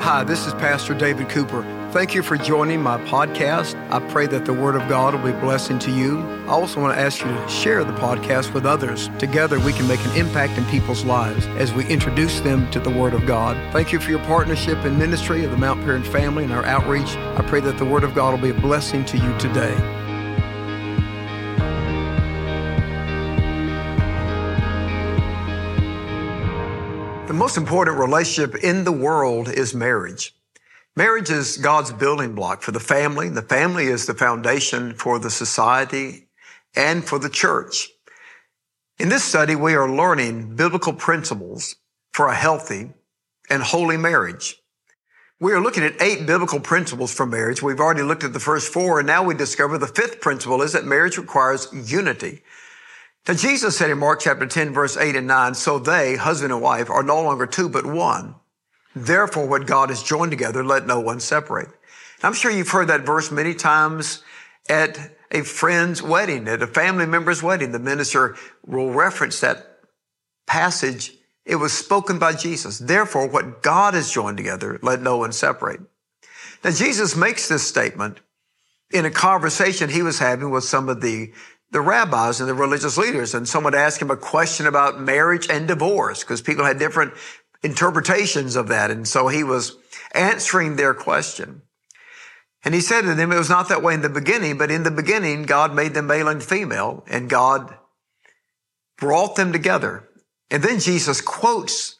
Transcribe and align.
Hi, 0.00 0.22
this 0.22 0.46
is 0.46 0.54
Pastor 0.54 0.94
David 0.94 1.28
Cooper. 1.28 1.62
Thank 1.92 2.14
you 2.14 2.22
for 2.22 2.36
joining 2.36 2.80
my 2.80 2.98
podcast. 3.06 3.74
I 3.90 3.98
pray 4.10 4.26
that 4.28 4.46
the 4.46 4.52
Word 4.54 4.76
of 4.76 4.88
God 4.88 5.12
will 5.12 5.22
be 5.24 5.36
a 5.36 5.40
blessing 5.40 5.78
to 5.80 5.90
you. 5.90 6.20
I 6.46 6.50
also 6.50 6.80
want 6.80 6.94
to 6.94 7.00
ask 7.00 7.18
you 7.20 7.26
to 7.26 7.48
share 7.48 7.82
the 7.82 7.92
podcast 7.94 8.54
with 8.54 8.64
others. 8.64 9.08
Together, 9.18 9.58
we 9.58 9.72
can 9.72 9.88
make 9.88 9.98
an 10.06 10.16
impact 10.16 10.56
in 10.56 10.64
people's 10.66 11.04
lives 11.04 11.46
as 11.58 11.74
we 11.74 11.84
introduce 11.88 12.40
them 12.40 12.70
to 12.70 12.80
the 12.80 12.90
Word 12.90 13.12
of 13.12 13.26
God. 13.26 13.56
Thank 13.72 13.92
you 13.92 13.98
for 13.98 14.10
your 14.10 14.20
partnership 14.20 14.82
in 14.84 14.96
ministry 14.96 15.44
of 15.44 15.50
the 15.50 15.58
Mount 15.58 15.82
Paran 15.82 16.04
family 16.04 16.44
and 16.44 16.52
our 16.52 16.64
outreach. 16.64 17.16
I 17.16 17.42
pray 17.46 17.60
that 17.60 17.76
the 17.76 17.84
Word 17.84 18.04
of 18.04 18.14
God 18.14 18.32
will 18.32 18.52
be 18.52 18.56
a 18.56 18.60
blessing 18.60 19.04
to 19.06 19.18
you 19.18 19.36
today. 19.38 19.74
Most 27.48 27.56
important 27.56 27.96
relationship 27.96 28.62
in 28.62 28.84
the 28.84 28.92
world 28.92 29.48
is 29.48 29.74
marriage. 29.74 30.34
Marriage 30.94 31.30
is 31.30 31.56
God's 31.56 31.90
building 31.90 32.34
block 32.34 32.60
for 32.60 32.72
the 32.72 32.78
family. 32.78 33.30
The 33.30 33.40
family 33.40 33.86
is 33.86 34.04
the 34.04 34.12
foundation 34.12 34.92
for 34.92 35.18
the 35.18 35.30
society 35.30 36.28
and 36.76 37.02
for 37.02 37.18
the 37.18 37.30
church. 37.30 37.88
In 38.98 39.08
this 39.08 39.24
study, 39.24 39.56
we 39.56 39.74
are 39.74 39.90
learning 39.90 40.56
biblical 40.56 40.92
principles 40.92 41.76
for 42.12 42.28
a 42.28 42.34
healthy 42.34 42.90
and 43.48 43.62
holy 43.62 43.96
marriage. 43.96 44.56
We 45.40 45.52
are 45.52 45.62
looking 45.62 45.84
at 45.84 46.02
eight 46.02 46.26
biblical 46.26 46.60
principles 46.60 47.14
for 47.14 47.24
marriage. 47.24 47.62
We've 47.62 47.80
already 47.80 48.02
looked 48.02 48.24
at 48.24 48.34
the 48.34 48.40
first 48.40 48.70
four, 48.70 48.98
and 48.98 49.06
now 49.06 49.22
we 49.22 49.34
discover 49.34 49.78
the 49.78 49.86
fifth 49.86 50.20
principle 50.20 50.60
is 50.60 50.74
that 50.74 50.84
marriage 50.84 51.16
requires 51.16 51.66
unity. 51.90 52.42
Now, 53.26 53.34
Jesus 53.34 53.76
said 53.76 53.90
in 53.90 53.98
Mark 53.98 54.20
chapter 54.20 54.46
10, 54.46 54.72
verse 54.72 54.96
8 54.96 55.16
and 55.16 55.26
9, 55.26 55.54
so 55.54 55.78
they, 55.78 56.16
husband 56.16 56.52
and 56.52 56.62
wife, 56.62 56.88
are 56.88 57.02
no 57.02 57.22
longer 57.22 57.46
two, 57.46 57.68
but 57.68 57.84
one. 57.84 58.36
Therefore, 58.94 59.46
what 59.46 59.66
God 59.66 59.90
has 59.90 60.02
joined 60.02 60.30
together, 60.30 60.64
let 60.64 60.86
no 60.86 61.00
one 61.00 61.20
separate. 61.20 61.68
I'm 62.22 62.32
sure 62.32 62.50
you've 62.50 62.70
heard 62.70 62.88
that 62.88 63.06
verse 63.06 63.30
many 63.30 63.54
times 63.54 64.22
at 64.68 64.98
a 65.30 65.42
friend's 65.42 66.02
wedding, 66.02 66.48
at 66.48 66.62
a 66.62 66.66
family 66.66 67.06
member's 67.06 67.42
wedding. 67.42 67.72
The 67.72 67.78
minister 67.78 68.36
will 68.66 68.90
reference 68.90 69.40
that 69.40 69.78
passage. 70.46 71.14
It 71.44 71.56
was 71.56 71.72
spoken 71.72 72.18
by 72.18 72.32
Jesus. 72.32 72.78
Therefore, 72.78 73.28
what 73.28 73.62
God 73.62 73.94
has 73.94 74.10
joined 74.10 74.36
together, 74.36 74.78
let 74.82 75.00
no 75.00 75.18
one 75.18 75.32
separate. 75.32 75.80
Now, 76.64 76.70
Jesus 76.70 77.14
makes 77.14 77.48
this 77.48 77.66
statement 77.66 78.20
in 78.90 79.04
a 79.04 79.10
conversation 79.10 79.90
he 79.90 80.02
was 80.02 80.18
having 80.18 80.50
with 80.50 80.64
some 80.64 80.88
of 80.88 81.00
the 81.00 81.32
the 81.70 81.80
rabbis 81.80 82.40
and 82.40 82.48
the 82.48 82.54
religious 82.54 82.96
leaders 82.96 83.34
and 83.34 83.46
someone 83.46 83.74
asked 83.74 84.00
him 84.00 84.10
a 84.10 84.16
question 84.16 84.66
about 84.66 85.00
marriage 85.00 85.48
and 85.50 85.68
divorce 85.68 86.24
because 86.24 86.40
people 86.40 86.64
had 86.64 86.78
different 86.78 87.12
interpretations 87.62 88.56
of 88.56 88.68
that. 88.68 88.90
And 88.90 89.06
so 89.06 89.28
he 89.28 89.44
was 89.44 89.76
answering 90.14 90.76
their 90.76 90.94
question. 90.94 91.62
And 92.64 92.74
he 92.74 92.80
said 92.80 93.02
to 93.02 93.14
them, 93.14 93.32
it 93.32 93.38
was 93.38 93.50
not 93.50 93.68
that 93.68 93.82
way 93.82 93.94
in 93.94 94.02
the 94.02 94.08
beginning, 94.08 94.58
but 94.58 94.70
in 94.70 94.82
the 94.82 94.90
beginning, 94.90 95.42
God 95.42 95.74
made 95.74 95.94
them 95.94 96.06
male 96.06 96.28
and 96.28 96.42
female 96.42 97.04
and 97.06 97.30
God 97.30 97.74
brought 98.96 99.36
them 99.36 99.52
together. 99.52 100.08
And 100.50 100.62
then 100.62 100.80
Jesus 100.80 101.20
quotes 101.20 101.97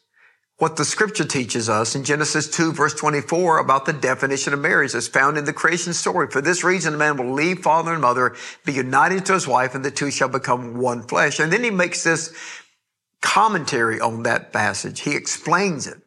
what 0.59 0.75
the 0.75 0.85
scripture 0.85 1.25
teaches 1.25 1.69
us 1.69 1.95
in 1.95 2.03
Genesis 2.03 2.49
2 2.49 2.73
verse 2.73 2.93
24 2.93 3.59
about 3.59 3.85
the 3.85 3.93
definition 3.93 4.53
of 4.53 4.59
marriage 4.59 4.91
that's 4.91 5.07
found 5.07 5.37
in 5.37 5.45
the 5.45 5.53
creation 5.53 5.93
story. 5.93 6.29
For 6.29 6.41
this 6.41 6.63
reason, 6.63 6.93
a 6.93 6.97
man 6.97 7.17
will 7.17 7.33
leave 7.33 7.59
father 7.59 7.93
and 7.93 8.01
mother, 8.01 8.35
be 8.65 8.73
united 8.73 9.25
to 9.25 9.33
his 9.33 9.47
wife, 9.47 9.73
and 9.73 9.83
the 9.83 9.89
two 9.89 10.11
shall 10.11 10.27
become 10.27 10.77
one 10.77 11.01
flesh. 11.03 11.39
And 11.39 11.51
then 11.51 11.63
he 11.63 11.71
makes 11.71 12.03
this 12.03 12.33
commentary 13.21 13.99
on 14.01 14.23
that 14.23 14.51
passage. 14.51 15.01
He 15.01 15.15
explains 15.15 15.87
it. 15.87 16.01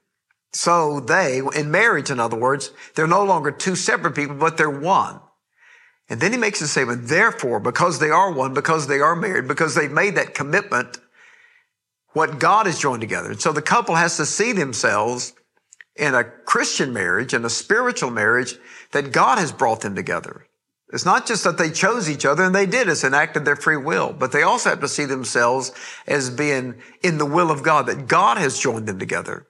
So 0.53 1.01
they, 1.01 1.41
in 1.57 1.71
marriage, 1.71 2.11
in 2.11 2.21
other 2.21 2.37
words, 2.37 2.73
they're 2.95 3.07
no 3.07 3.25
longer 3.25 3.51
two 3.51 3.75
separate 3.75 4.15
people, 4.15 4.37
but 4.37 4.59
they're 4.59 4.69
one. 4.69 5.21
And 6.11 6.21
then 6.21 6.33
he 6.33 6.39
makes 6.39 6.61
a 6.61 6.69
statement, 6.69 7.09
therefore, 7.09 7.59
because 7.59 7.99
they 7.99 8.11
are 8.11 8.31
one, 8.31 8.53
because 8.53 8.87
they 8.87 9.01
are 9.01 9.17
married, 9.17 9.49
because 9.49 9.75
they've 9.75 9.91
made 9.91 10.17
that 10.17 10.35
commitment, 10.35 10.99
what 12.13 12.39
God 12.39 12.67
has 12.67 12.79
joined 12.79 13.01
together. 13.01 13.31
And 13.31 13.41
so 13.41 13.53
the 13.53 13.63
couple 13.63 13.95
has 13.95 14.17
to 14.17 14.27
see 14.27 14.53
themselves 14.53 15.33
in 15.97 16.15
a 16.15 16.25
Christian 16.25 16.93
marriage, 16.93 17.35
in 17.35 17.45
a 17.45 17.51
spiritual 17.51 18.11
marriage, 18.11 18.57
that 18.93 19.13
God 19.13 19.39
has 19.39 19.53
brought 19.53 19.81
them 19.81 19.95
together. 19.95 20.47
It's 20.93 21.07
not 21.07 21.27
just 21.27 21.45
that 21.45 21.57
they 21.57 21.71
chose 21.71 22.11
each 22.11 22.27
other 22.27 22.45
and 22.45 22.55
they 22.55 22.67
did. 22.67 22.89
It's 22.89 23.05
an 23.05 23.15
act 23.15 23.37
of 23.37 23.47
their 23.47 23.57
free 23.57 23.79
will, 23.79 24.13
but 24.13 24.31
they 24.31 24.43
also 24.43 24.71
have 24.71 24.81
to 24.81 24.89
see 24.89 25.07
themselves 25.07 25.73
as 26.07 26.29
being 26.29 26.75
in 27.03 27.17
the 27.17 27.27
will 27.27 27.51
of 27.51 27.63
God, 27.63 27.87
that 27.87 28.07
God 28.07 28.37
has 28.37 28.59
joined 28.59 28.87
them 28.87 28.99
together. 28.99 29.47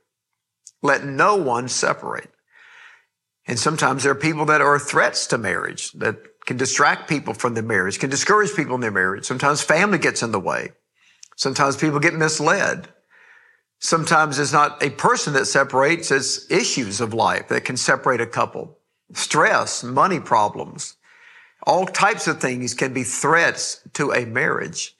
Let 0.82 1.04
no 1.04 1.36
one 1.36 1.68
separate. 1.68 2.30
And 3.46 3.58
sometimes 3.58 4.04
there 4.04 4.12
are 4.12 4.16
people 4.16 4.44
that 4.46 4.60
are 4.60 4.78
threats 4.78 5.26
to 5.28 5.38
marriage 5.38 5.90
that 5.92 6.16
can 6.46 6.56
distract 6.56 7.08
people 7.08 7.34
from 7.34 7.54
their 7.54 7.62
marriage, 7.64 7.98
can 7.98 8.10
discourage 8.10 8.54
people 8.54 8.76
in 8.76 8.80
their 8.80 8.92
marriage. 8.92 9.24
Sometimes 9.24 9.62
family 9.62 9.98
gets 9.98 10.22
in 10.22 10.30
the 10.30 10.40
way. 10.40 10.70
Sometimes 11.36 11.76
people 11.76 11.98
get 11.98 12.14
misled. 12.14 12.88
Sometimes 13.78 14.38
it's 14.38 14.52
not 14.52 14.82
a 14.82 14.90
person 14.90 15.32
that 15.32 15.46
separates, 15.46 16.10
it's 16.10 16.50
issues 16.50 17.00
of 17.00 17.12
life 17.12 17.48
that 17.48 17.64
can 17.64 17.76
separate 17.76 18.20
a 18.20 18.26
couple. 18.26 18.78
Stress, 19.12 19.82
money 19.82 20.20
problems, 20.20 20.96
all 21.64 21.86
types 21.86 22.26
of 22.26 22.40
things 22.40 22.74
can 22.74 22.92
be 22.92 23.04
threats 23.04 23.80
to 23.94 24.12
a 24.12 24.24
marriage. 24.24 24.96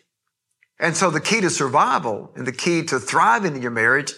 And 0.78 0.96
so 0.96 1.10
the 1.10 1.20
key 1.20 1.40
to 1.40 1.50
survival 1.50 2.32
and 2.34 2.46
the 2.46 2.52
key 2.52 2.82
to 2.84 2.98
thriving 2.98 3.56
in 3.56 3.62
your 3.62 3.70
marriage 3.70 4.12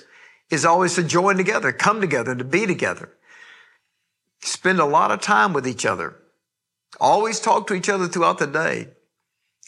is 0.51 0.65
always 0.65 0.95
to 0.95 1.03
join 1.03 1.37
together, 1.37 1.73
come 1.73 2.01
together, 2.01 2.33
and 2.33 2.39
to 2.39 2.45
be 2.45 2.67
together. 2.67 3.15
Spend 4.41 4.79
a 4.79 4.85
lot 4.85 5.11
of 5.11 5.21
time 5.21 5.53
with 5.53 5.67
each 5.67 5.87
other. 5.87 6.17
Always 7.01 7.41
talk 7.41 7.67
to 7.67 7.75
each 7.75 7.89
other 7.89 8.09
throughout 8.09 8.39
the 8.39 8.47
day. 8.47 8.89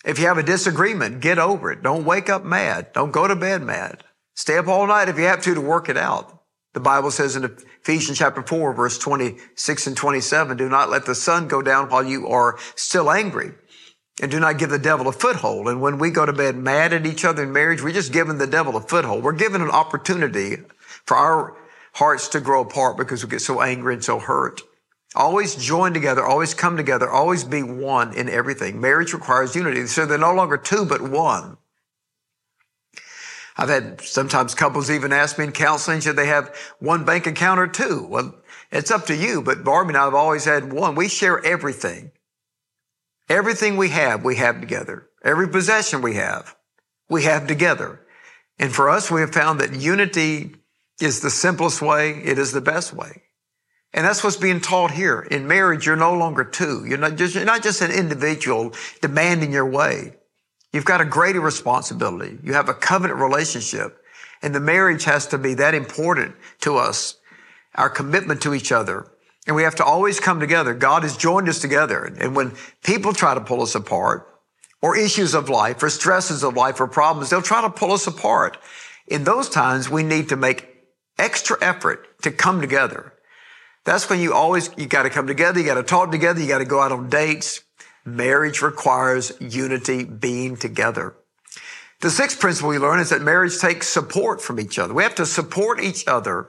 If 0.07 0.21
you 0.21 0.29
have 0.29 0.39
a 0.39 0.43
disagreement, 0.45 1.21
get 1.21 1.41
over 1.41 1.73
it. 1.73 1.83
Don't 1.83 2.05
wake 2.05 2.31
up 2.31 2.45
mad. 2.45 2.93
Don't 2.93 3.11
go 3.11 3.27
to 3.27 3.35
bed 3.35 3.63
mad. 3.63 4.05
Stay 4.37 4.57
up 4.57 4.69
all 4.69 4.87
night 4.87 5.09
if 5.09 5.19
you 5.19 5.25
have 5.25 5.43
to 5.43 5.55
to 5.55 5.61
work 5.61 5.89
it 5.89 5.97
out. 5.97 6.43
The 6.75 6.81
Bible 6.81 7.11
says 7.11 7.35
in 7.35 7.57
Ephesians 7.83 8.19
chapter 8.19 8.43
4, 8.43 8.73
verse 8.73 8.99
26 8.99 9.87
and 9.89 9.97
27, 9.97 10.57
do 10.57 10.69
not 10.69 10.91
let 10.91 11.07
the 11.07 11.15
sun 11.15 11.49
go 11.49 11.61
down 11.61 11.89
while 11.89 12.05
you 12.05 12.29
are 12.29 12.57
still 12.77 13.11
angry. 13.11 13.53
And 14.23 14.31
do 14.31 14.39
not 14.39 14.59
give 14.59 14.71
the 14.71 14.79
devil 14.79 15.09
a 15.09 15.13
foothold. 15.13 15.69
And 15.69 15.81
when 15.81 15.99
we 15.99 16.11
go 16.11 16.25
to 16.25 16.33
bed 16.33 16.57
mad 16.57 16.93
at 16.93 17.05
each 17.05 17.25
other 17.25 17.43
in 17.43 17.53
marriage, 17.53 17.83
we're 17.83 17.93
just 17.93 18.13
giving 18.13 18.39
the 18.39 18.47
devil 18.47 18.77
a 18.77 18.81
foothold. 18.81 19.25
We're 19.25 19.33
giving 19.33 19.61
an 19.61 19.71
opportunity 19.71 20.59
for 21.05 21.17
our 21.17 21.57
hearts 21.95 22.29
to 22.29 22.41
grow 22.41 22.63
apart 22.63 22.97
because 22.97 23.25
we 23.25 23.31
get 23.31 23.41
so 23.41 23.61
angry 23.61 23.95
and 23.95 24.05
so 24.05 24.19
hurt. 24.19 24.63
Always 25.17 25.57
join 25.57 25.95
together, 25.95 26.25
always 26.25 26.53
come 26.53 26.77
together, 26.77 27.09
always 27.09 27.43
be 27.43 27.63
one 27.63 28.13
in 28.15 28.29
everything. 28.29 28.81
Marriage 28.81 29.15
requires 29.15 29.57
unity. 29.57 29.87
So 29.87 30.05
they're 30.05 30.19
no 30.19 30.35
longer 30.35 30.59
two, 30.59 30.85
but 30.85 31.01
one. 31.01 31.57
I've 33.57 33.71
had 33.71 34.03
sometimes 34.03 34.55
couples 34.55 34.91
even 34.91 35.15
ask 35.15 35.39
me 35.39 35.47
in 35.47 35.53
counseling, 35.53 36.01
should 36.01 36.17
they 36.17 36.27
have 36.27 36.55
one 36.79 37.05
bank 37.05 37.27
account 37.27 37.59
or 37.59 37.67
two? 37.67 38.07
Well, 38.07 38.35
it's 38.71 38.91
up 38.91 39.07
to 39.07 39.17
you, 39.17 39.41
but 39.41 39.65
Barbie 39.65 39.91
and 39.91 39.97
I 39.97 40.05
have 40.05 40.15
always 40.15 40.45
had 40.45 40.73
one. 40.73 40.95
We 40.95 41.09
share 41.09 41.43
everything. 41.43 42.11
Everything 43.29 43.77
we 43.77 43.89
have, 43.89 44.25
we 44.25 44.37
have 44.37 44.61
together. 44.61 45.09
Every 45.25 45.49
possession 45.49 46.03
we 46.03 46.15
have, 46.15 46.55
we 47.09 47.25
have 47.25 47.47
together. 47.47 48.01
And 48.59 48.75
for 48.75 48.91
us, 48.91 49.11
we 49.11 49.23
have 49.23 49.33
found 49.33 49.61
that 49.61 49.75
unity 49.75 50.55
is 51.01 51.21
the 51.21 51.31
simplest 51.31 51.81
way. 51.81 52.11
It 52.11 52.39
is 52.39 52.53
the 52.53 52.61
best 52.61 52.93
way. 52.93 53.23
And 53.93 54.05
that's 54.05 54.23
what's 54.23 54.37
being 54.37 54.61
taught 54.61 54.91
here. 54.91 55.21
In 55.31 55.49
marriage, 55.49 55.87
you're 55.87 55.97
no 55.97 56.15
longer 56.15 56.45
two. 56.45 56.85
You're 56.87 56.99
not 56.99 57.17
just, 57.17 57.35
you're 57.35 57.45
not 57.45 57.63
just 57.63 57.81
an 57.81 57.91
individual 57.91 58.73
demanding 59.01 59.53
your 59.53 59.67
way. 59.67 60.15
You've 60.73 60.85
got 60.85 61.01
a 61.01 61.07
greater 61.07 61.41
responsibility. 61.41 62.39
You 62.43 62.53
have 62.53 62.69
a 62.69 62.75
covenant 62.75 63.21
relationship. 63.21 64.03
And 64.43 64.55
the 64.55 64.61
marriage 64.61 65.05
has 65.05 65.27
to 65.29 65.39
be 65.39 65.55
that 65.55 65.75
important 65.75 66.35
to 66.61 66.77
us, 66.77 67.17
our 67.75 67.89
commitment 67.89 68.43
to 68.43 68.55
each 68.55 68.71
other. 68.71 69.11
And 69.47 69.57
we 69.57 69.63
have 69.63 69.77
to 69.77 69.85
always 69.85 70.21
come 70.21 70.41
together. 70.41 70.75
God 70.75 71.03
has 71.03 71.17
joined 71.17 71.49
us 71.49 71.61
together. 71.61 72.05
And 72.05 72.37
when 72.37 72.53
people 72.83 73.13
try 73.13 73.35
to 73.35 73.41
pull 73.41 73.63
us 73.63 73.75
apart, 73.75 74.29
or 74.83 74.97
issues 74.97 75.35
of 75.35 75.49
life, 75.49 75.83
or 75.83 75.89
stresses 75.89 76.45
of 76.45 76.55
life, 76.55 76.81
or 76.81 76.87
problems, 76.87 77.31
they'll 77.31 77.41
try 77.41 77.63
to 77.63 77.71
pull 77.71 77.93
us 77.93 78.07
apart. 78.07 78.59
In 79.07 79.25
those 79.25 79.49
times, 79.49 79.89
we 79.89 80.03
need 80.03 80.29
to 80.29 80.37
make 80.37 80.69
extra 81.19 81.57
effort 81.63 82.21
to 82.23 82.31
come 82.31 82.61
together. 82.61 83.15
That's 83.87 84.11
when 84.11 84.19
you 84.19 84.35
always, 84.35 84.69
you 84.77 84.87
got 84.87 85.05
to 85.05 85.11
come 85.11 85.29
together. 85.29 85.61
You 85.61 85.67
got 85.67 85.75
to 85.75 85.85
talk 85.85 86.11
together. 86.11 86.41
You 86.41 86.49
got 86.49 86.59
to 86.59 86.65
go 86.65 86.81
out 86.81 86.91
on 86.91 87.09
dates. 87.09 87.63
Marriage 88.05 88.61
requires 88.61 89.33
unity, 89.41 90.05
being 90.05 90.57
together. 90.57 91.15
The 92.01 92.11
sixth 92.11 92.41
principle 92.41 92.71
we 92.71 92.79
learn 92.79 92.99
is 92.99 93.11
that 93.11 93.23
marriage 93.23 93.59
takes 93.59 93.89
support 93.89 94.43
from 94.43 94.61
each 94.61 94.79
other. 94.79 94.93
We 94.93 95.05
have 95.05 95.15
to 95.15 95.25
support 95.25 95.81
each 95.81 96.07
other 96.07 96.49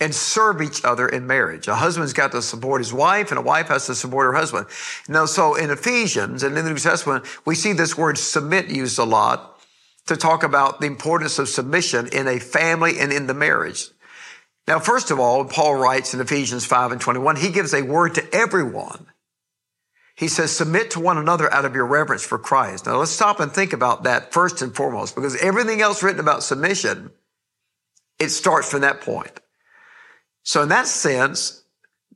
and 0.00 0.14
serve 0.14 0.62
each 0.62 0.84
other 0.84 1.06
in 1.06 1.26
marriage. 1.26 1.68
A 1.68 1.76
husband's 1.76 2.14
got 2.14 2.32
to 2.32 2.42
support 2.42 2.80
his 2.80 2.92
wife 2.92 3.30
and 3.30 3.38
a 3.38 3.42
wife 3.42 3.68
has 3.68 3.86
to 3.86 3.94
support 3.94 4.26
her 4.26 4.32
husband. 4.32 4.66
Now, 5.06 5.26
so 5.26 5.54
in 5.54 5.70
Ephesians 5.70 6.42
and 6.42 6.56
in 6.56 6.64
the 6.64 6.70
New 6.70 6.78
Testament, 6.78 7.24
we 7.44 7.54
see 7.54 7.72
this 7.74 7.96
word 7.96 8.18
submit 8.18 8.68
used 8.68 8.98
a 8.98 9.04
lot 9.04 9.60
to 10.06 10.16
talk 10.16 10.42
about 10.42 10.80
the 10.80 10.86
importance 10.86 11.38
of 11.38 11.48
submission 11.48 12.08
in 12.08 12.26
a 12.26 12.40
family 12.40 12.98
and 12.98 13.12
in 13.12 13.26
the 13.26 13.34
marriage. 13.34 13.90
Now, 14.66 14.78
first 14.78 15.10
of 15.10 15.20
all, 15.20 15.44
Paul 15.44 15.74
writes 15.74 16.14
in 16.14 16.20
Ephesians 16.20 16.64
5 16.64 16.92
and 16.92 17.00
21, 17.00 17.36
he 17.36 17.50
gives 17.50 17.74
a 17.74 17.82
word 17.82 18.14
to 18.14 18.34
everyone. 18.34 19.06
He 20.16 20.28
says, 20.28 20.56
submit 20.56 20.92
to 20.92 21.00
one 21.00 21.18
another 21.18 21.52
out 21.52 21.64
of 21.64 21.74
your 21.74 21.86
reverence 21.86 22.24
for 22.24 22.38
Christ. 22.38 22.86
Now 22.86 22.96
let's 22.96 23.10
stop 23.10 23.40
and 23.40 23.52
think 23.52 23.72
about 23.72 24.04
that 24.04 24.32
first 24.32 24.62
and 24.62 24.74
foremost, 24.74 25.14
because 25.14 25.36
everything 25.36 25.82
else 25.82 26.02
written 26.02 26.20
about 26.20 26.42
submission, 26.42 27.10
it 28.18 28.30
starts 28.30 28.70
from 28.70 28.82
that 28.82 29.00
point. 29.00 29.40
So 30.44 30.62
in 30.62 30.68
that 30.68 30.86
sense, 30.86 31.64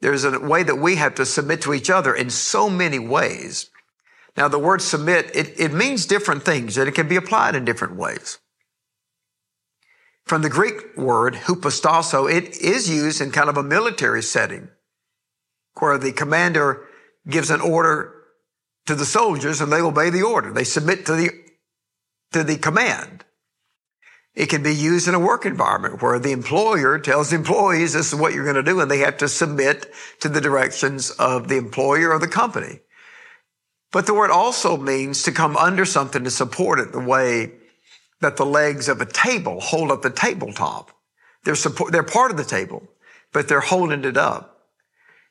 there's 0.00 0.24
a 0.24 0.38
way 0.38 0.62
that 0.62 0.76
we 0.76 0.96
have 0.96 1.16
to 1.16 1.26
submit 1.26 1.62
to 1.62 1.74
each 1.74 1.90
other 1.90 2.14
in 2.14 2.30
so 2.30 2.70
many 2.70 3.00
ways. 3.00 3.68
Now, 4.36 4.46
the 4.46 4.58
word 4.58 4.80
submit, 4.80 5.34
it, 5.34 5.58
it 5.58 5.72
means 5.72 6.06
different 6.06 6.44
things 6.44 6.78
and 6.78 6.88
it 6.88 6.94
can 6.94 7.08
be 7.08 7.16
applied 7.16 7.56
in 7.56 7.64
different 7.64 7.96
ways. 7.96 8.38
From 10.28 10.42
the 10.42 10.50
Greek 10.50 10.94
word 10.94 11.34
hupostasso, 11.34 12.30
it 12.30 12.58
is 12.58 12.90
used 12.90 13.22
in 13.22 13.30
kind 13.30 13.48
of 13.48 13.56
a 13.56 13.62
military 13.62 14.22
setting 14.22 14.68
where 15.78 15.96
the 15.96 16.12
commander 16.12 16.84
gives 17.26 17.50
an 17.50 17.62
order 17.62 18.12
to 18.84 18.94
the 18.94 19.06
soldiers 19.06 19.62
and 19.62 19.72
they 19.72 19.80
obey 19.80 20.10
the 20.10 20.22
order. 20.22 20.52
They 20.52 20.64
submit 20.64 21.06
to 21.06 21.14
the, 21.14 21.30
to 22.32 22.44
the 22.44 22.58
command. 22.58 23.24
It 24.34 24.50
can 24.50 24.62
be 24.62 24.74
used 24.74 25.08
in 25.08 25.14
a 25.14 25.18
work 25.18 25.46
environment 25.46 26.02
where 26.02 26.18
the 26.18 26.32
employer 26.32 26.98
tells 26.98 27.30
the 27.30 27.36
employees 27.36 27.94
this 27.94 28.12
is 28.12 28.18
what 28.18 28.34
you're 28.34 28.44
going 28.44 28.54
to 28.56 28.62
do 28.62 28.80
and 28.80 28.90
they 28.90 28.98
have 28.98 29.16
to 29.18 29.28
submit 29.28 29.90
to 30.20 30.28
the 30.28 30.42
directions 30.42 31.10
of 31.12 31.48
the 31.48 31.56
employer 31.56 32.10
or 32.10 32.18
the 32.18 32.28
company. 32.28 32.80
But 33.92 34.04
the 34.04 34.12
word 34.12 34.30
also 34.30 34.76
means 34.76 35.22
to 35.22 35.32
come 35.32 35.56
under 35.56 35.86
something 35.86 36.22
to 36.24 36.30
support 36.30 36.80
it 36.80 36.92
the 36.92 37.00
way 37.00 37.52
that 38.20 38.36
the 38.36 38.46
legs 38.46 38.88
of 38.88 39.00
a 39.00 39.06
table 39.06 39.60
hold 39.60 39.90
up 39.90 40.02
the 40.02 40.10
tabletop. 40.10 40.90
They're 41.44 41.54
support, 41.54 41.92
they're 41.92 42.02
part 42.02 42.30
of 42.30 42.36
the 42.36 42.44
table, 42.44 42.82
but 43.32 43.48
they're 43.48 43.60
holding 43.60 44.04
it 44.04 44.16
up. 44.16 44.66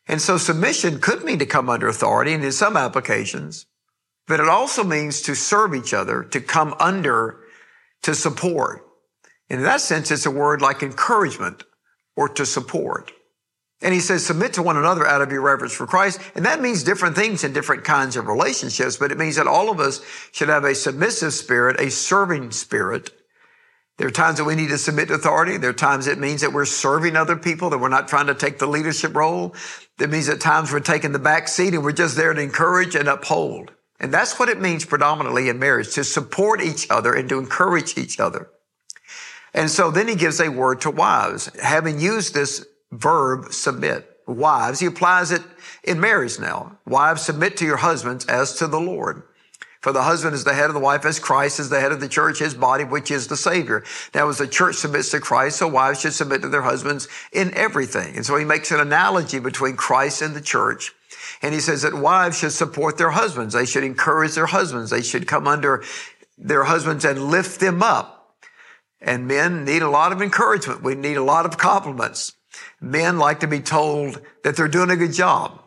And 0.07 0.21
so 0.21 0.37
submission 0.37 0.99
could 0.99 1.23
mean 1.23 1.39
to 1.39 1.45
come 1.45 1.69
under 1.69 1.87
authority 1.87 2.33
and 2.33 2.43
in 2.43 2.51
some 2.51 2.77
applications, 2.77 3.65
but 4.25 4.39
it 4.39 4.47
also 4.47 4.83
means 4.83 5.21
to 5.23 5.35
serve 5.35 5.75
each 5.75 5.93
other, 5.93 6.23
to 6.23 6.39
come 6.39 6.75
under, 6.79 7.41
to 8.03 8.15
support. 8.15 8.85
And 9.49 9.59
in 9.59 9.65
that 9.65 9.81
sense, 9.81 10.11
it's 10.11 10.25
a 10.25 10.31
word 10.31 10.61
like 10.61 10.81
encouragement 10.81 11.63
or 12.15 12.29
to 12.29 12.45
support. 12.45 13.11
And 13.81 13.93
he 13.93 13.99
says, 13.99 14.25
submit 14.25 14.53
to 14.53 14.63
one 14.63 14.77
another 14.77 15.05
out 15.05 15.21
of 15.21 15.31
your 15.31 15.41
reverence 15.41 15.73
for 15.73 15.85
Christ. 15.85 16.19
And 16.33 16.45
that 16.45 16.61
means 16.61 16.83
different 16.83 17.15
things 17.15 17.43
in 17.43 17.53
different 17.53 17.83
kinds 17.83 18.15
of 18.15 18.27
relationships, 18.27 18.97
but 18.97 19.11
it 19.11 19.19
means 19.19 19.35
that 19.35 19.45
all 19.45 19.69
of 19.69 19.79
us 19.79 20.01
should 20.31 20.49
have 20.49 20.63
a 20.63 20.73
submissive 20.73 21.33
spirit, 21.33 21.79
a 21.79 21.91
serving 21.91 22.51
spirit. 22.51 23.11
There 23.97 24.07
are 24.07 24.11
times 24.11 24.37
that 24.37 24.45
we 24.45 24.55
need 24.55 24.69
to 24.69 24.77
submit 24.77 25.09
to 25.09 25.15
authority. 25.15 25.57
There 25.57 25.71
are 25.71 25.73
times 25.73 26.07
it 26.07 26.19
means 26.19 26.41
that 26.41 26.53
we're 26.53 26.65
serving 26.65 27.15
other 27.15 27.35
people, 27.35 27.69
that 27.69 27.77
we're 27.77 27.89
not 27.89 28.07
trying 28.07 28.27
to 28.27 28.35
take 28.35 28.57
the 28.57 28.67
leadership 28.67 29.15
role. 29.15 29.55
That 29.97 30.09
means 30.09 30.29
at 30.29 30.41
times 30.41 30.71
we're 30.71 30.79
taking 30.79 31.11
the 31.11 31.19
back 31.19 31.47
seat 31.47 31.73
and 31.73 31.83
we're 31.83 31.91
just 31.91 32.15
there 32.15 32.33
to 32.33 32.41
encourage 32.41 32.95
and 32.95 33.07
uphold. 33.07 33.71
And 33.99 34.13
that's 34.13 34.37
what 34.37 34.49
it 34.49 34.59
means 34.59 34.85
predominantly 34.85 35.49
in 35.49 35.57
marriage, 35.57 35.93
to 35.95 36.03
support 36.03 36.61
each 36.61 36.87
other 36.89 37.13
and 37.13 37.27
to 37.29 37.39
encourage 37.39 37.97
each 37.97 38.19
other. 38.19 38.49
And 39.53 39.71
so 39.71 39.89
then 39.89 40.07
he 40.07 40.15
gives 40.15 40.39
a 40.39 40.49
word 40.49 40.81
to 40.81 40.91
wives. 40.91 41.49
Having 41.61 41.99
used 41.99 42.35
this 42.35 42.65
verb 42.91 43.51
submit. 43.51 44.09
Wives, 44.27 44.79
he 44.79 44.87
applies 44.87 45.31
it 45.31 45.41
in 45.83 45.99
marriage 45.99 46.37
now. 46.39 46.77
Wives, 46.85 47.21
submit 47.21 47.55
to 47.57 47.65
your 47.65 47.77
husbands 47.77 48.25
as 48.25 48.55
to 48.55 48.67
the 48.67 48.79
Lord. 48.79 49.23
For 49.81 49.93
the 49.93 50.03
husband 50.03 50.33
is 50.33 50.43
the 50.43 50.53
head 50.53 50.69
of 50.69 50.73
the 50.73 50.81
wife 50.81 51.05
as 51.05 51.17
Christ 51.19 51.61
is 51.61 51.69
the 51.69 51.79
head 51.79 51.93
of 51.93 52.01
the 52.01 52.09
church, 52.09 52.39
his 52.39 52.53
body, 52.53 52.83
which 52.83 53.09
is 53.09 53.27
the 53.27 53.37
Savior. 53.37 53.85
Now, 54.13 54.27
as 54.27 54.37
the 54.37 54.47
church 54.47 54.75
submits 54.75 55.11
to 55.11 55.21
Christ, 55.21 55.59
so 55.59 55.67
wives 55.67 56.01
should 56.01 56.13
submit 56.13 56.41
to 56.41 56.49
their 56.49 56.63
husbands 56.63 57.07
in 57.31 57.53
everything. 57.53 58.15
And 58.15 58.25
so 58.25 58.35
he 58.35 58.43
makes 58.43 58.71
an 58.71 58.79
analogy 58.79 59.39
between 59.39 59.77
Christ 59.77 60.21
and 60.21 60.35
the 60.35 60.41
church. 60.41 60.93
And 61.41 61.53
he 61.53 61.61
says 61.61 61.83
that 61.83 61.93
wives 61.93 62.39
should 62.39 62.51
support 62.51 62.97
their 62.97 63.11
husbands. 63.11 63.53
They 63.53 63.65
should 63.65 63.83
encourage 63.83 64.33
their 64.33 64.47
husbands. 64.47 64.89
They 64.89 65.03
should 65.03 65.27
come 65.27 65.47
under 65.47 65.83
their 66.37 66.65
husbands 66.65 67.05
and 67.05 67.29
lift 67.29 67.59
them 67.59 67.81
up. 67.81 68.35
And 68.99 69.27
men 69.27 69.63
need 69.63 69.83
a 69.83 69.89
lot 69.89 70.11
of 70.11 70.21
encouragement. 70.21 70.83
We 70.83 70.95
need 70.95 71.17
a 71.17 71.23
lot 71.23 71.45
of 71.45 71.57
compliments. 71.57 72.33
Men 72.79 73.17
like 73.17 73.39
to 73.41 73.47
be 73.47 73.59
told 73.59 74.21
that 74.43 74.55
they're 74.55 74.67
doing 74.67 74.89
a 74.89 74.95
good 74.95 75.13
job. 75.13 75.61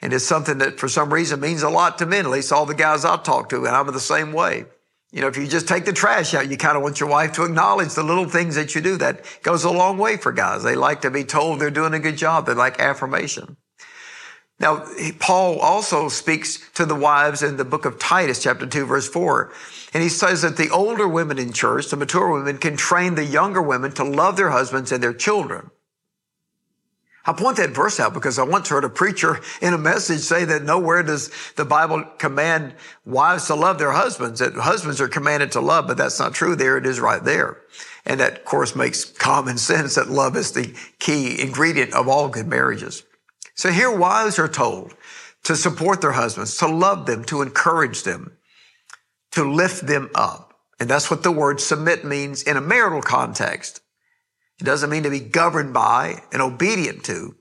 And 0.00 0.12
it's 0.12 0.24
something 0.24 0.58
that 0.58 0.78
for 0.78 0.88
some 0.88 1.12
reason 1.12 1.40
means 1.40 1.62
a 1.62 1.68
lot 1.68 1.98
to 1.98 2.06
men, 2.06 2.26
at 2.26 2.30
least 2.30 2.52
all 2.52 2.66
the 2.66 2.74
guys 2.74 3.04
I 3.04 3.16
talk 3.16 3.48
to, 3.48 3.64
and 3.66 3.74
I'm 3.74 3.86
the 3.88 4.00
same 4.00 4.32
way. 4.32 4.66
You 5.10 5.22
know, 5.22 5.28
if 5.28 5.36
you 5.36 5.46
just 5.46 5.66
take 5.66 5.86
the 5.86 5.92
trash 5.92 6.34
out, 6.34 6.50
you 6.50 6.56
kind 6.58 6.76
of 6.76 6.82
want 6.82 7.00
your 7.00 7.08
wife 7.08 7.32
to 7.32 7.44
acknowledge 7.44 7.94
the 7.94 8.02
little 8.02 8.28
things 8.28 8.56
that 8.56 8.74
you 8.74 8.82
do. 8.82 8.98
That 8.98 9.24
goes 9.42 9.64
a 9.64 9.70
long 9.70 9.96
way 9.96 10.18
for 10.18 10.32
guys. 10.32 10.62
They 10.62 10.76
like 10.76 11.00
to 11.00 11.10
be 11.10 11.24
told 11.24 11.60
they're 11.60 11.70
doing 11.70 11.94
a 11.94 11.98
good 11.98 12.18
job. 12.18 12.46
They 12.46 12.54
like 12.54 12.78
affirmation. 12.78 13.56
Now, 14.60 14.84
Paul 15.20 15.60
also 15.60 16.08
speaks 16.08 16.68
to 16.72 16.84
the 16.84 16.94
wives 16.94 17.42
in 17.42 17.56
the 17.56 17.64
book 17.64 17.84
of 17.84 17.98
Titus, 17.98 18.42
chapter 18.42 18.66
2, 18.66 18.86
verse 18.86 19.08
4. 19.08 19.52
And 19.94 20.02
he 20.02 20.08
says 20.08 20.42
that 20.42 20.56
the 20.56 20.68
older 20.70 21.08
women 21.08 21.38
in 21.38 21.52
church, 21.52 21.88
the 21.88 21.96
mature 21.96 22.30
women, 22.30 22.58
can 22.58 22.76
train 22.76 23.14
the 23.14 23.24
younger 23.24 23.62
women 23.62 23.92
to 23.92 24.04
love 24.04 24.36
their 24.36 24.50
husbands 24.50 24.92
and 24.92 25.02
their 25.02 25.14
children. 25.14 25.70
I 27.28 27.34
point 27.34 27.58
that 27.58 27.70
verse 27.70 28.00
out 28.00 28.14
because 28.14 28.38
I 28.38 28.42
once 28.42 28.70
heard 28.70 28.84
a 28.84 28.88
preacher 28.88 29.38
in 29.60 29.74
a 29.74 29.78
message 29.78 30.20
say 30.20 30.46
that 30.46 30.62
nowhere 30.62 31.02
does 31.02 31.30
the 31.56 31.64
Bible 31.66 32.02
command 32.16 32.72
wives 33.04 33.48
to 33.48 33.54
love 33.54 33.78
their 33.78 33.92
husbands, 33.92 34.40
that 34.40 34.54
husbands 34.54 34.98
are 34.98 35.08
commanded 35.08 35.52
to 35.52 35.60
love, 35.60 35.86
but 35.86 35.98
that's 35.98 36.18
not 36.18 36.32
true. 36.32 36.56
There 36.56 36.78
it 36.78 36.86
is 36.86 37.00
right 37.00 37.22
there. 37.22 37.58
And 38.06 38.18
that, 38.20 38.38
of 38.38 38.44
course, 38.46 38.74
makes 38.74 39.04
common 39.04 39.58
sense 39.70 39.96
that 39.96 40.08
love 40.08 40.38
is 40.38 40.52
the 40.52 40.74
key 41.00 41.38
ingredient 41.38 41.92
of 41.92 42.08
all 42.08 42.30
good 42.30 42.46
marriages. 42.46 43.02
So 43.54 43.70
here 43.72 43.94
wives 43.94 44.38
are 44.38 44.48
told 44.48 44.94
to 45.44 45.54
support 45.54 46.00
their 46.00 46.12
husbands, 46.12 46.56
to 46.58 46.66
love 46.66 47.04
them, 47.04 47.24
to 47.24 47.42
encourage 47.42 48.04
them, 48.04 48.38
to 49.32 49.44
lift 49.44 49.86
them 49.86 50.08
up. 50.14 50.54
And 50.80 50.88
that's 50.88 51.10
what 51.10 51.24
the 51.24 51.32
word 51.32 51.60
submit 51.60 52.06
means 52.06 52.42
in 52.42 52.56
a 52.56 52.62
marital 52.62 53.02
context. 53.02 53.82
It 54.60 54.64
doesn't 54.64 54.90
mean 54.90 55.04
to 55.04 55.10
be 55.10 55.20
governed 55.20 55.72
by 55.72 56.22
and 56.32 56.42
obedient 56.42 57.04
to. 57.04 57.36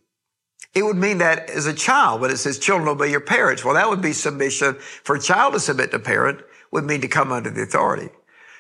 It 0.74 0.84
would 0.84 0.98
mean 0.98 1.18
that 1.20 1.50
as 1.50 1.66
a 1.66 1.74
child, 1.74 2.22
when 2.22 2.30
it 2.30 2.38
says 2.38 2.60
children 2.60 2.88
obey 2.88 3.10
your 3.10 3.20
parents, 3.20 3.66
well, 3.66 3.74
that 3.74 3.90
would 3.90 4.02
be 4.02 4.14
submission. 4.14 4.76
For 5.04 5.16
a 5.16 5.20
child 5.20 5.54
to 5.54 5.60
submit 5.60 5.92
to 5.92 5.98
a 5.98 6.00
parent 6.00 6.42
would 6.72 6.84
mean 6.84 7.02
to 7.02 7.08
come 7.08 7.32
under 7.32 7.50
the 7.50 7.64
authority. 7.64 8.10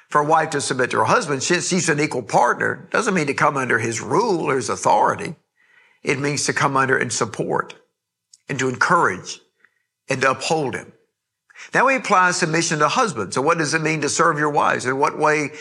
For 0.09 0.21
a 0.21 0.25
wife 0.25 0.51
to 0.51 0.61
submit 0.61 0.91
to 0.91 0.97
her 0.97 1.03
husband, 1.03 1.43
since 1.43 1.67
she's 1.67 1.89
an 1.89 1.99
equal 1.99 2.23
partner, 2.23 2.87
doesn't 2.91 3.13
mean 3.13 3.27
to 3.27 3.33
come 3.33 3.57
under 3.57 3.77
his 3.77 4.01
rule 4.01 4.49
or 4.49 4.55
his 4.55 4.69
authority. 4.69 5.35
It 6.01 6.19
means 6.19 6.45
to 6.45 6.53
come 6.53 6.77
under 6.77 6.97
and 6.97 7.11
support 7.11 7.75
and 8.47 8.57
to 8.59 8.69
encourage 8.69 9.41
and 10.09 10.21
to 10.21 10.31
uphold 10.31 10.75
him. 10.75 10.93
Now 11.73 11.87
he 11.87 11.97
applies 11.97 12.37
submission 12.37 12.79
to 12.79 12.87
husbands. 12.87 13.35
So 13.35 13.41
what 13.41 13.57
does 13.57 13.73
it 13.73 13.81
mean 13.81 14.01
to 14.01 14.09
serve 14.09 14.39
your 14.39 14.49
wives? 14.49 14.85
In 14.85 14.97
what 14.97 15.17
way 15.17 15.51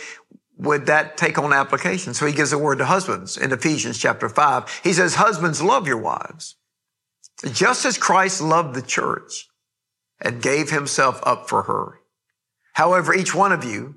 would 0.57 0.87
that 0.87 1.17
take 1.17 1.39
on 1.39 1.53
application? 1.53 2.15
So 2.15 2.27
he 2.27 2.33
gives 2.33 2.53
a 2.53 2.59
word 2.59 2.79
to 2.79 2.87
husbands 2.87 3.37
in 3.37 3.53
Ephesians 3.53 3.99
chapter 3.99 4.29
five. 4.29 4.81
He 4.83 4.93
says, 4.93 5.17
husbands, 5.17 5.63
love 5.63 5.87
your 5.87 5.99
wives. 5.99 6.57
Just 7.53 7.85
as 7.85 7.99
Christ 7.99 8.41
loved 8.41 8.75
the 8.75 8.83
church 8.83 9.49
and 10.21 10.43
gave 10.43 10.71
himself 10.71 11.21
up 11.25 11.49
for 11.49 11.65
her. 11.65 12.01
However, 12.73 13.15
each 13.15 13.35
one 13.35 13.53
of 13.53 13.65
you 13.65 13.97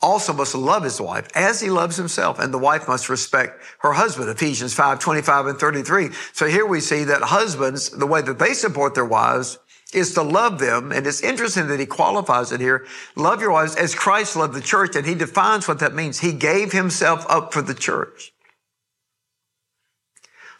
also 0.00 0.32
must 0.32 0.54
love 0.54 0.84
his 0.84 1.00
wife 1.00 1.28
as 1.34 1.60
he 1.60 1.70
loves 1.70 1.96
himself, 1.96 2.38
and 2.38 2.52
the 2.52 2.58
wife 2.58 2.86
must 2.86 3.08
respect 3.08 3.62
her 3.80 3.94
husband. 3.94 4.28
Ephesians 4.28 4.74
5, 4.74 4.98
25 4.98 5.46
and 5.46 5.58
33. 5.58 6.10
So 6.32 6.46
here 6.46 6.66
we 6.66 6.80
see 6.80 7.04
that 7.04 7.22
husbands, 7.22 7.90
the 7.90 8.06
way 8.06 8.22
that 8.22 8.38
they 8.38 8.52
support 8.52 8.94
their 8.94 9.04
wives 9.04 9.58
is 9.94 10.14
to 10.14 10.22
love 10.22 10.58
them. 10.58 10.92
And 10.92 11.06
it's 11.06 11.20
interesting 11.20 11.68
that 11.68 11.80
he 11.80 11.86
qualifies 11.86 12.52
it 12.52 12.60
here. 12.60 12.86
Love 13.14 13.40
your 13.40 13.52
wives 13.52 13.76
as 13.76 13.94
Christ 13.94 14.36
loved 14.36 14.54
the 14.54 14.60
church. 14.60 14.96
And 14.96 15.06
he 15.06 15.14
defines 15.14 15.68
what 15.68 15.78
that 15.78 15.94
means. 15.94 16.20
He 16.20 16.32
gave 16.32 16.72
himself 16.72 17.24
up 17.28 17.52
for 17.52 17.62
the 17.62 17.74
church. 17.74 18.32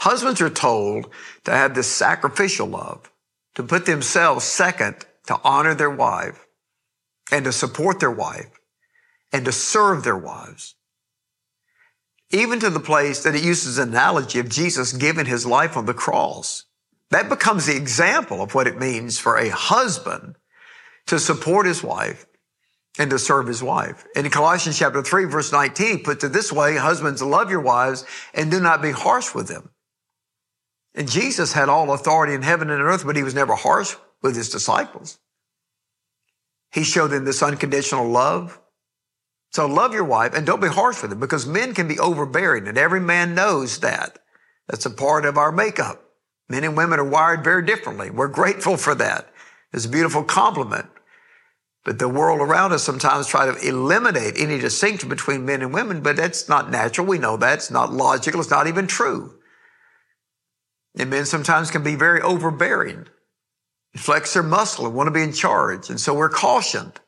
Husbands 0.00 0.40
are 0.40 0.50
told 0.50 1.10
to 1.44 1.50
have 1.50 1.74
this 1.74 1.88
sacrificial 1.88 2.66
love, 2.66 3.10
to 3.54 3.62
put 3.62 3.86
themselves 3.86 4.44
second, 4.44 5.06
to 5.26 5.40
honor 5.42 5.74
their 5.74 5.90
wife 5.90 6.46
and 7.32 7.44
to 7.44 7.52
support 7.52 7.98
their 7.98 8.10
wife 8.10 8.60
and 9.32 9.44
to 9.44 9.52
serve 9.52 10.04
their 10.04 10.16
wives. 10.16 10.74
Even 12.30 12.60
to 12.60 12.70
the 12.70 12.80
place 12.80 13.22
that 13.22 13.34
it 13.34 13.42
uses 13.42 13.78
an 13.78 13.88
analogy 13.88 14.38
of 14.38 14.48
Jesus 14.48 14.92
giving 14.92 15.26
his 15.26 15.46
life 15.46 15.76
on 15.76 15.86
the 15.86 15.94
cross. 15.94 16.65
That 17.10 17.28
becomes 17.28 17.66
the 17.66 17.76
example 17.76 18.42
of 18.42 18.54
what 18.54 18.66
it 18.66 18.78
means 18.78 19.18
for 19.18 19.36
a 19.36 19.48
husband 19.48 20.36
to 21.06 21.18
support 21.18 21.66
his 21.66 21.82
wife 21.82 22.26
and 22.98 23.10
to 23.10 23.18
serve 23.18 23.46
his 23.46 23.62
wife. 23.62 24.06
And 24.16 24.26
in 24.26 24.32
Colossians 24.32 24.78
chapter 24.78 25.02
3, 25.02 25.26
verse 25.26 25.52
19, 25.52 25.98
he 25.98 26.02
puts 26.02 26.24
it 26.24 26.32
this 26.32 26.52
way, 26.52 26.76
husbands, 26.76 27.22
love 27.22 27.50
your 27.50 27.60
wives 27.60 28.04
and 28.34 28.50
do 28.50 28.60
not 28.60 28.82
be 28.82 28.90
harsh 28.90 29.34
with 29.34 29.48
them. 29.48 29.70
And 30.94 31.08
Jesus 31.08 31.52
had 31.52 31.68
all 31.68 31.92
authority 31.92 32.32
in 32.32 32.42
heaven 32.42 32.70
and 32.70 32.82
earth, 32.82 33.04
but 33.04 33.16
he 33.16 33.22
was 33.22 33.34
never 33.34 33.54
harsh 33.54 33.94
with 34.22 34.34
his 34.34 34.48
disciples. 34.48 35.18
He 36.72 36.84
showed 36.84 37.08
them 37.08 37.24
this 37.24 37.42
unconditional 37.42 38.08
love, 38.08 38.60
So 39.50 39.66
love 39.66 39.92
your 39.92 40.04
wife 40.04 40.34
and 40.34 40.46
don't 40.46 40.60
be 40.60 40.68
harsh 40.68 41.00
with 41.02 41.10
them 41.10 41.20
because 41.20 41.46
men 41.46 41.74
can 41.74 41.86
be 41.86 41.98
overbearing 41.98 42.66
and 42.66 42.78
every 42.78 43.00
man 43.00 43.34
knows 43.34 43.80
that. 43.80 44.18
That's 44.68 44.86
a 44.86 44.90
part 44.90 45.24
of 45.24 45.38
our 45.38 45.52
makeup. 45.52 46.05
Men 46.48 46.64
and 46.64 46.76
women 46.76 46.98
are 47.00 47.04
wired 47.04 47.42
very 47.42 47.64
differently. 47.64 48.10
We're 48.10 48.28
grateful 48.28 48.76
for 48.76 48.94
that. 48.94 49.28
It's 49.72 49.84
a 49.84 49.90
beautiful 49.90 50.22
compliment. 50.24 50.86
But 51.84 51.98
the 51.98 52.08
world 52.08 52.40
around 52.40 52.72
us 52.72 52.82
sometimes 52.82 53.28
try 53.28 53.46
to 53.46 53.68
eliminate 53.68 54.34
any 54.36 54.58
distinction 54.58 55.08
between 55.08 55.44
men 55.44 55.62
and 55.62 55.72
women, 55.72 56.00
but 56.02 56.16
that's 56.16 56.48
not 56.48 56.70
natural. 56.70 57.06
We 57.06 57.18
know 57.18 57.36
that. 57.36 57.54
It's 57.54 57.70
not 57.70 57.92
logical. 57.92 58.40
It's 58.40 58.50
not 58.50 58.66
even 58.66 58.86
true. 58.86 59.38
And 60.98 61.10
men 61.10 61.26
sometimes 61.26 61.70
can 61.70 61.84
be 61.84 61.94
very 61.94 62.20
overbearing, 62.20 63.06
flex 63.96 64.34
their 64.34 64.42
muscle 64.42 64.86
and 64.86 64.94
want 64.94 65.08
to 65.08 65.12
be 65.12 65.22
in 65.22 65.32
charge. 65.32 65.90
And 65.90 66.00
so 66.00 66.14
we're 66.14 66.28
cautioned. 66.28 67.00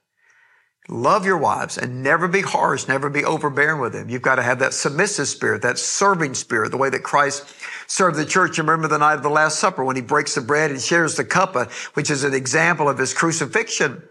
Love 0.90 1.26
your 1.26 1.36
wives 1.36 1.76
and 1.76 2.02
never 2.02 2.28
be 2.28 2.40
harsh, 2.40 2.88
never 2.88 3.10
be 3.10 3.24
overbearing 3.24 3.80
with 3.80 3.92
them. 3.92 4.08
You've 4.08 4.22
got 4.22 4.36
to 4.36 4.42
have 4.42 4.58
that 4.60 4.72
submissive 4.72 5.28
spirit, 5.28 5.60
that 5.62 5.78
serving 5.78 6.34
spirit, 6.34 6.70
the 6.70 6.78
way 6.78 6.88
that 6.88 7.02
Christ 7.02 7.44
served 7.88 8.16
the 8.16 8.24
church. 8.24 8.56
You 8.56 8.62
remember 8.62 8.86
the 8.86 8.98
night 8.98 9.14
of 9.14 9.22
the 9.24 9.30
Last 9.30 9.58
Supper 9.58 9.82
when 9.82 9.96
he 9.96 10.02
breaks 10.02 10.36
the 10.36 10.40
bread 10.40 10.70
and 10.70 10.80
shares 10.80 11.16
the 11.16 11.24
cup, 11.24 11.56
uh, 11.56 11.66
which 11.94 12.10
is 12.10 12.22
an 12.22 12.34
example 12.34 12.88
of 12.88 12.98
his 12.98 13.12
crucifixion. 13.12 14.02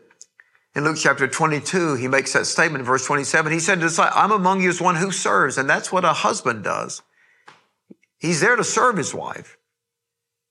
In 0.76 0.84
Luke 0.84 0.98
chapter 1.00 1.28
22, 1.28 1.96
he 1.96 2.08
makes 2.08 2.34
that 2.34 2.46
statement 2.46 2.82
in 2.82 2.86
verse 2.86 3.06
27. 3.06 3.52
He 3.52 3.60
said, 3.60 3.82
I'm 4.00 4.32
among 4.32 4.62
you 4.62 4.70
as 4.70 4.82
one 4.82 4.96
who 4.96 5.12
serves. 5.12 5.58
And 5.58 5.70
that's 5.70 5.92
what 5.92 6.06
a 6.06 6.14
husband 6.14 6.64
does. 6.64 7.02
He's 8.20 8.42
there 8.42 8.56
to 8.56 8.64
serve 8.64 8.98
his 8.98 9.14
wife. 9.14 9.58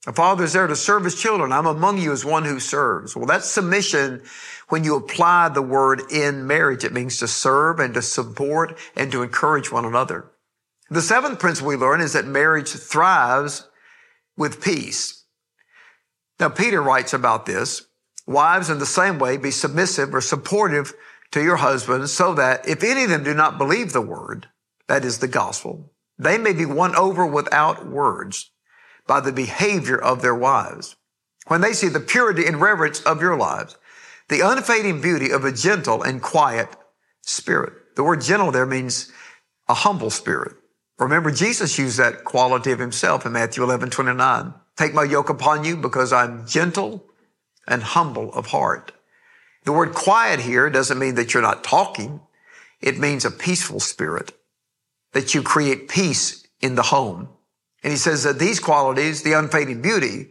A 0.06 0.12
father 0.12 0.45
is 0.45 0.52
there 0.52 0.68
to 0.68 0.76
serve 0.76 1.04
his 1.04 1.21
children. 1.21 1.52
I'm 1.52 1.66
among 1.66 1.99
you 1.99 2.12
as 2.12 2.25
one 2.25 2.45
who 2.45 2.61
serves. 2.61 3.16
Well, 3.16 3.26
that's 3.26 3.50
submission 3.50 4.23
when 4.68 4.85
you 4.85 4.95
apply 4.95 5.49
the 5.49 5.62
word 5.62 6.02
in 6.12 6.47
marriage. 6.47 6.85
It 6.85 6.92
means 6.92 7.18
to 7.18 7.28
serve 7.28 7.80
and 7.80 7.92
to 7.95 8.02
support 8.02 8.78
and 8.95 9.11
to 9.11 9.23
encourage 9.23 9.73
one 9.73 9.85
another. 9.85 10.30
The 10.90 11.02
seventh 11.02 11.38
principle 11.38 11.69
we 11.69 11.76
learn 11.76 12.00
is 12.00 12.12
that 12.12 12.26
marriage 12.26 12.69
thrives 12.69 13.69
with 14.37 14.62
peace. 14.62 15.25
Now, 16.38 16.49
Peter 16.49 16.83
writes 16.83 17.12
about 17.12 17.47
this 17.47 17.87
Wives, 18.26 18.71
in 18.71 18.78
the 18.78 18.87
same 18.87 19.19
way, 19.19 19.37
be 19.37 19.50
submissive 19.50 20.14
or 20.14 20.21
supportive 20.21 20.93
to 21.33 21.43
your 21.43 21.57
husbands 21.57 22.12
so 22.12 22.35
that 22.35 22.69
if 22.69 22.83
any 22.83 23.05
of 23.05 23.11
them 23.11 23.25
do 23.25 23.35
not 23.35 23.59
believe 23.59 23.93
the 23.93 24.00
word, 24.00 24.49
that 24.88 25.05
is 25.05 25.19
the 25.19 25.28
gospel, 25.28 25.93
they 26.19 26.38
may 26.38 26.52
be 26.52 26.66
won 26.66 26.95
over 26.97 27.26
without 27.26 27.87
words 27.87 28.50
by 29.07 29.21
the 29.21 29.33
behavior 29.33 29.97
of 29.97 30.23
their 30.23 30.35
wives. 30.35 30.97
When 31.47 31.61
they 31.61 31.73
see 31.73 31.88
the 31.88 32.00
purity 32.00 32.47
and 32.47 32.61
reverence 32.61 33.00
of 33.02 33.21
your 33.21 33.37
lives, 33.37 33.76
the 34.28 34.40
unfading 34.40 35.00
beauty 35.00 35.31
of 35.31 35.45
a 35.45 35.52
gentle 35.52 36.02
and 36.02 36.21
quiet 36.21 36.69
spirit. 37.23 37.95
The 37.95 38.02
word 38.02 38.21
gentle 38.21 38.50
there 38.50 38.66
means 38.66 39.12
a 39.69 39.75
humble 39.75 40.11
spirit. 40.11 40.57
Remember, 40.99 41.31
Jesus 41.31 41.79
used 41.79 41.99
that 41.99 42.25
quality 42.25 42.73
of 42.73 42.79
himself 42.79 43.26
in 43.26 43.33
Matthew 43.33 43.62
11, 43.62 43.91
29. 43.91 44.55
Take 44.76 44.95
my 44.95 45.05
yoke 45.05 45.29
upon 45.29 45.65
you 45.65 45.76
because 45.76 46.12
I'm 46.12 46.47
gentle 46.47 47.05
and 47.67 47.83
humble 47.83 48.33
of 48.33 48.47
heart. 48.47 48.93
The 49.65 49.73
word 49.73 49.95
quiet 49.95 50.41
here 50.41 50.71
doesn't 50.71 50.99
mean 50.99 51.17
that 51.17 51.35
you're 51.35 51.43
not 51.43 51.65
talking. 51.65 52.21
It 52.81 52.99
means 52.99 53.25
a 53.25 53.31
peaceful 53.31 53.81
spirit, 53.81 54.33
that 55.12 55.35
you 55.35 55.43
create 55.43 55.88
peace 55.88 56.47
in 56.61 56.76
the 56.76 56.83
home. 56.83 57.29
And 57.83 57.93
he 57.93 57.99
says 57.99 58.23
that 58.23 58.38
these 58.38 58.61
qualities, 58.61 59.23
the 59.23 59.33
unfading 59.33 59.83
beauty 59.83 60.31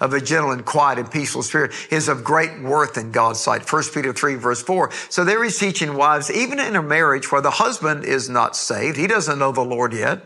of 0.00 0.12
a 0.12 0.20
gentle 0.20 0.52
and 0.52 0.64
quiet 0.64 0.98
and 0.98 1.10
peaceful 1.10 1.42
spirit 1.42 1.72
is 1.90 2.08
of 2.08 2.24
great 2.24 2.60
worth 2.60 2.96
in 2.96 3.10
God's 3.10 3.40
sight. 3.40 3.70
1 3.70 3.82
Peter 3.92 4.12
3 4.12 4.36
verse 4.36 4.62
4. 4.62 4.90
So 5.08 5.24
there 5.24 5.42
he's 5.42 5.58
teaching 5.58 5.94
wives, 5.94 6.30
even 6.30 6.60
in 6.60 6.76
a 6.76 6.82
marriage 6.82 7.32
where 7.32 7.40
the 7.40 7.50
husband 7.50 8.04
is 8.04 8.28
not 8.28 8.56
saved, 8.56 8.96
he 8.96 9.06
doesn't 9.06 9.38
know 9.38 9.52
the 9.52 9.60
Lord 9.60 9.92
yet. 9.92 10.22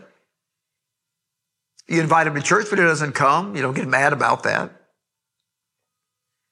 You 1.87 2.01
invite 2.01 2.27
him 2.27 2.35
to 2.35 2.41
church, 2.41 2.67
but 2.69 2.79
he 2.79 2.85
doesn't 2.85 3.13
come. 3.13 3.55
You 3.55 3.61
don't 3.61 3.73
get 3.73 3.87
mad 3.87 4.13
about 4.13 4.43
that. 4.43 4.71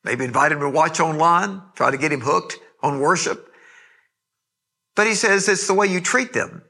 Maybe 0.03 0.25
invite 0.25 0.51
him 0.51 0.59
to 0.59 0.69
watch 0.69 0.99
online, 0.99 1.61
try 1.75 1.91
to 1.91 1.97
get 1.97 2.11
him 2.11 2.21
hooked 2.21 2.57
on 2.81 2.99
worship. 2.99 3.47
But 4.95 5.07
he 5.07 5.13
says 5.13 5.47
it's 5.47 5.67
the 5.67 5.73
way 5.73 5.87
you 5.87 6.01
treat 6.01 6.33
them, 6.33 6.63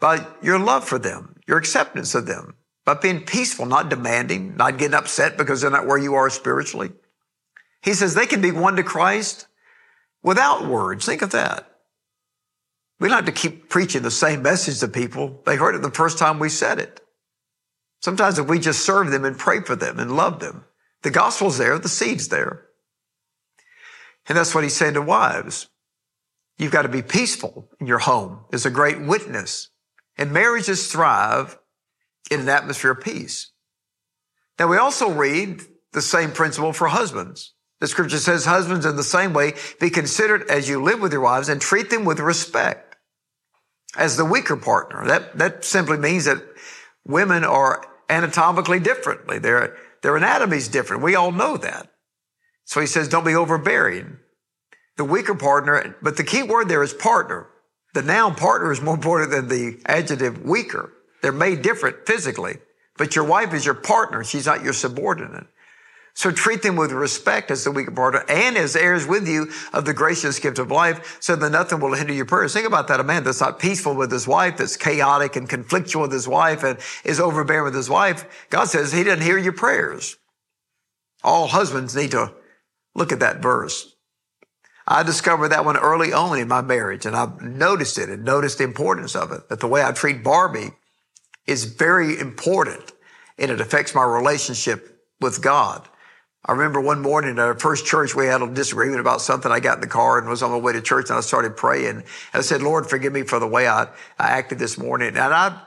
by 0.00 0.26
your 0.42 0.58
love 0.58 0.84
for 0.84 0.98
them, 0.98 1.36
your 1.46 1.56
acceptance 1.56 2.14
of 2.14 2.26
them, 2.26 2.56
by 2.84 2.94
being 2.94 3.24
peaceful, 3.24 3.66
not 3.66 3.88
demanding, 3.88 4.56
not 4.56 4.78
getting 4.78 4.94
upset 4.94 5.36
because 5.36 5.60
they're 5.60 5.70
not 5.70 5.86
where 5.86 5.98
you 5.98 6.14
are 6.14 6.30
spiritually. 6.30 6.90
He 7.82 7.94
says 7.94 8.14
they 8.14 8.26
can 8.26 8.40
be 8.40 8.50
won 8.50 8.76
to 8.76 8.82
Christ 8.82 9.46
without 10.22 10.66
words. 10.66 11.06
Think 11.06 11.22
of 11.22 11.30
that. 11.30 11.68
We 13.00 13.08
don't 13.08 13.16
have 13.16 13.26
to 13.26 13.32
keep 13.32 13.68
preaching 13.68 14.02
the 14.02 14.10
same 14.10 14.42
message 14.42 14.80
to 14.80 14.88
people. 14.88 15.40
They 15.44 15.56
heard 15.56 15.74
it 15.74 15.82
the 15.82 15.90
first 15.90 16.18
time 16.18 16.38
we 16.38 16.48
said 16.48 16.78
it. 16.78 17.00
Sometimes 18.00 18.38
if 18.38 18.48
we 18.48 18.58
just 18.58 18.84
serve 18.84 19.10
them 19.10 19.24
and 19.24 19.38
pray 19.38 19.60
for 19.60 19.76
them 19.76 19.98
and 19.98 20.16
love 20.16 20.40
them, 20.40 20.64
the 21.02 21.10
gospel's 21.10 21.58
there, 21.58 21.78
the 21.78 21.88
seed's 21.88 22.28
there. 22.28 22.66
And 24.28 24.38
that's 24.38 24.54
what 24.54 24.62
he's 24.62 24.76
saying 24.76 24.94
to 24.94 25.02
wives. 25.02 25.68
You've 26.58 26.72
got 26.72 26.82
to 26.82 26.88
be 26.88 27.02
peaceful 27.02 27.68
in 27.80 27.86
your 27.86 27.98
home. 27.98 28.44
There's 28.50 28.66
a 28.66 28.70
great 28.70 29.00
witness. 29.00 29.68
And 30.16 30.32
marriages 30.32 30.90
thrive 30.92 31.58
in 32.30 32.40
an 32.40 32.48
atmosphere 32.48 32.92
of 32.92 33.00
peace. 33.00 33.50
Now 34.58 34.68
we 34.68 34.76
also 34.76 35.10
read 35.10 35.62
the 35.92 36.02
same 36.02 36.32
principle 36.32 36.72
for 36.72 36.88
husbands. 36.88 37.54
The 37.80 37.88
scripture 37.88 38.18
says, 38.18 38.44
husbands 38.44 38.86
in 38.86 38.94
the 38.94 39.02
same 39.02 39.32
way, 39.32 39.54
be 39.80 39.90
considerate 39.90 40.48
as 40.48 40.68
you 40.68 40.80
live 40.80 41.00
with 41.00 41.12
your 41.12 41.20
wives 41.20 41.48
and 41.48 41.60
treat 41.60 41.90
them 41.90 42.04
with 42.04 42.20
respect 42.20 42.96
as 43.96 44.16
the 44.16 44.24
weaker 44.24 44.56
partner. 44.56 45.04
That, 45.06 45.36
that 45.38 45.64
simply 45.64 45.98
means 45.98 46.26
that 46.26 46.42
women 47.04 47.44
are 47.44 47.84
anatomically 48.08 48.78
differently. 48.78 49.38
They're, 49.38 49.76
their 50.02 50.16
anatomy 50.16 50.58
is 50.58 50.68
different. 50.68 51.02
We 51.02 51.16
all 51.16 51.32
know 51.32 51.56
that. 51.56 51.88
So 52.64 52.80
he 52.80 52.86
says, 52.86 53.08
don't 53.08 53.24
be 53.24 53.34
overbearing. 53.34 54.18
The 54.96 55.04
weaker 55.04 55.34
partner, 55.34 55.96
but 56.02 56.16
the 56.16 56.24
key 56.24 56.42
word 56.42 56.68
there 56.68 56.82
is 56.82 56.94
partner. 56.94 57.48
The 57.94 58.02
noun 58.02 58.34
partner 58.34 58.70
is 58.70 58.80
more 58.80 58.94
important 58.94 59.30
than 59.30 59.48
the 59.48 59.80
adjective 59.86 60.42
weaker. 60.42 60.92
They're 61.22 61.32
made 61.32 61.62
different 61.62 62.06
physically, 62.06 62.58
but 62.98 63.16
your 63.16 63.24
wife 63.24 63.54
is 63.54 63.64
your 63.64 63.74
partner. 63.74 64.24
She's 64.24 64.46
not 64.46 64.62
your 64.62 64.72
subordinate. 64.72 65.46
So 66.14 66.30
treat 66.30 66.62
them 66.62 66.76
with 66.76 66.92
respect 66.92 67.50
as 67.50 67.64
the 67.64 67.70
weaker 67.70 67.90
partner 67.90 68.22
and 68.28 68.58
as 68.58 68.76
heirs 68.76 69.06
with 69.06 69.26
you 69.26 69.50
of 69.72 69.86
the 69.86 69.94
gracious 69.94 70.38
gift 70.38 70.58
of 70.58 70.70
life 70.70 71.16
so 71.20 71.36
that 71.36 71.50
nothing 71.50 71.80
will 71.80 71.94
hinder 71.94 72.12
your 72.12 72.26
prayers. 72.26 72.52
Think 72.52 72.66
about 72.66 72.88
that. 72.88 73.00
A 73.00 73.04
man 73.04 73.24
that's 73.24 73.40
not 73.40 73.58
peaceful 73.58 73.94
with 73.94 74.12
his 74.12 74.28
wife, 74.28 74.58
that's 74.58 74.76
chaotic 74.76 75.36
and 75.36 75.48
conflictual 75.48 76.02
with 76.02 76.12
his 76.12 76.28
wife 76.28 76.64
and 76.64 76.78
is 77.04 77.18
overbearing 77.18 77.64
with 77.64 77.74
his 77.74 77.88
wife. 77.88 78.46
God 78.50 78.66
says 78.66 78.92
he 78.92 79.04
doesn't 79.04 79.24
hear 79.24 79.38
your 79.38 79.54
prayers. 79.54 80.16
All 81.24 81.46
husbands 81.46 81.96
need 81.96 82.10
to 82.10 82.34
look 82.94 83.10
at 83.10 83.20
that 83.20 83.40
verse. 83.40 83.94
I 84.86 85.04
discovered 85.04 85.48
that 85.48 85.64
one 85.64 85.78
early 85.78 86.12
on 86.12 86.38
in 86.38 86.48
my 86.48 86.60
marriage 86.60 87.06
and 87.06 87.16
I've 87.16 87.40
noticed 87.40 87.96
it 87.96 88.10
and 88.10 88.24
noticed 88.24 88.58
the 88.58 88.64
importance 88.64 89.16
of 89.16 89.32
it, 89.32 89.48
that 89.48 89.60
the 89.60 89.68
way 89.68 89.82
I 89.82 89.92
treat 89.92 90.22
Barbie 90.22 90.72
is 91.46 91.64
very 91.64 92.18
important 92.18 92.92
and 93.38 93.50
it 93.50 93.60
affects 93.60 93.94
my 93.94 94.04
relationship 94.04 95.00
with 95.20 95.42
God. 95.42 95.88
I 96.44 96.52
remember 96.52 96.80
one 96.80 97.00
morning 97.00 97.32
at 97.32 97.38
our 97.38 97.58
first 97.58 97.86
church, 97.86 98.16
we 98.16 98.26
had 98.26 98.42
a 98.42 98.48
disagreement 98.48 99.00
about 99.00 99.20
something. 99.20 99.50
I 99.50 99.60
got 99.60 99.76
in 99.76 99.80
the 99.80 99.86
car 99.86 100.18
and 100.18 100.28
was 100.28 100.42
on 100.42 100.50
my 100.50 100.56
way 100.56 100.72
to 100.72 100.82
church 100.82 101.08
and 101.08 101.16
I 101.16 101.20
started 101.20 101.56
praying. 101.56 101.96
And 101.96 102.04
I 102.34 102.40
said, 102.40 102.62
Lord, 102.62 102.88
forgive 102.88 103.12
me 103.12 103.22
for 103.22 103.38
the 103.38 103.46
way 103.46 103.68
I, 103.68 103.84
I 104.18 104.30
acted 104.30 104.58
this 104.58 104.76
morning. 104.76 105.08
And 105.08 105.18
I, 105.18 105.60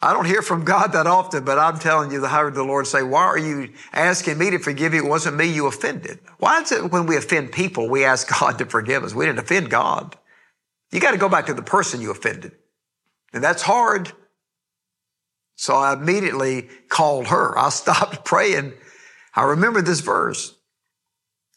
I 0.00 0.12
don't 0.12 0.26
hear 0.26 0.42
from 0.42 0.64
God 0.64 0.92
that 0.92 1.08
often, 1.08 1.44
but 1.44 1.58
I'm 1.58 1.78
telling 1.78 2.12
you, 2.12 2.20
the 2.20 2.28
heard 2.28 2.54
the 2.54 2.62
Lord 2.62 2.86
say, 2.86 3.02
why 3.02 3.22
are 3.22 3.38
you 3.38 3.72
asking 3.92 4.38
me 4.38 4.50
to 4.50 4.58
forgive 4.58 4.94
you? 4.94 5.04
It 5.04 5.08
wasn't 5.08 5.36
me 5.36 5.52
you 5.52 5.66
offended. 5.66 6.20
Why 6.38 6.60
is 6.60 6.70
it 6.70 6.92
when 6.92 7.06
we 7.06 7.16
offend 7.16 7.50
people, 7.50 7.88
we 7.88 8.04
ask 8.04 8.28
God 8.40 8.58
to 8.58 8.66
forgive 8.66 9.02
us? 9.02 9.14
We 9.14 9.26
didn't 9.26 9.40
offend 9.40 9.70
God. 9.70 10.16
You 10.92 11.00
got 11.00 11.12
to 11.12 11.18
go 11.18 11.28
back 11.28 11.46
to 11.46 11.54
the 11.54 11.62
person 11.62 12.00
you 12.00 12.12
offended. 12.12 12.52
And 13.32 13.42
that's 13.42 13.62
hard. 13.62 14.12
So 15.56 15.74
I 15.74 15.94
immediately 15.94 16.68
called 16.88 17.28
her. 17.28 17.58
I 17.58 17.68
stopped 17.70 18.24
praying 18.24 18.74
I 19.36 19.44
remember 19.44 19.82
this 19.82 20.00
verse 20.00 20.54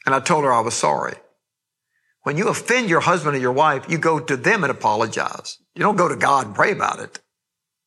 and 0.06 0.14
I 0.14 0.20
told 0.20 0.44
her 0.44 0.52
I 0.52 0.60
was 0.60 0.74
sorry. 0.74 1.16
When 2.24 2.36
you 2.36 2.50
offend 2.50 2.90
your 2.90 3.00
husband 3.00 3.38
or 3.38 3.40
your 3.40 3.54
wife, 3.54 3.86
you 3.90 3.98
go 3.98 4.20
to 4.20 4.36
them 4.36 4.66
and 4.66 4.70
apologize. 4.70 5.58
You 5.74 5.84
don't 5.84 5.96
go 5.96 6.10
to 6.10 6.18
God 6.18 6.48
and 6.48 6.56
pray 6.56 6.74
about 6.74 7.00
it. 7.00 7.20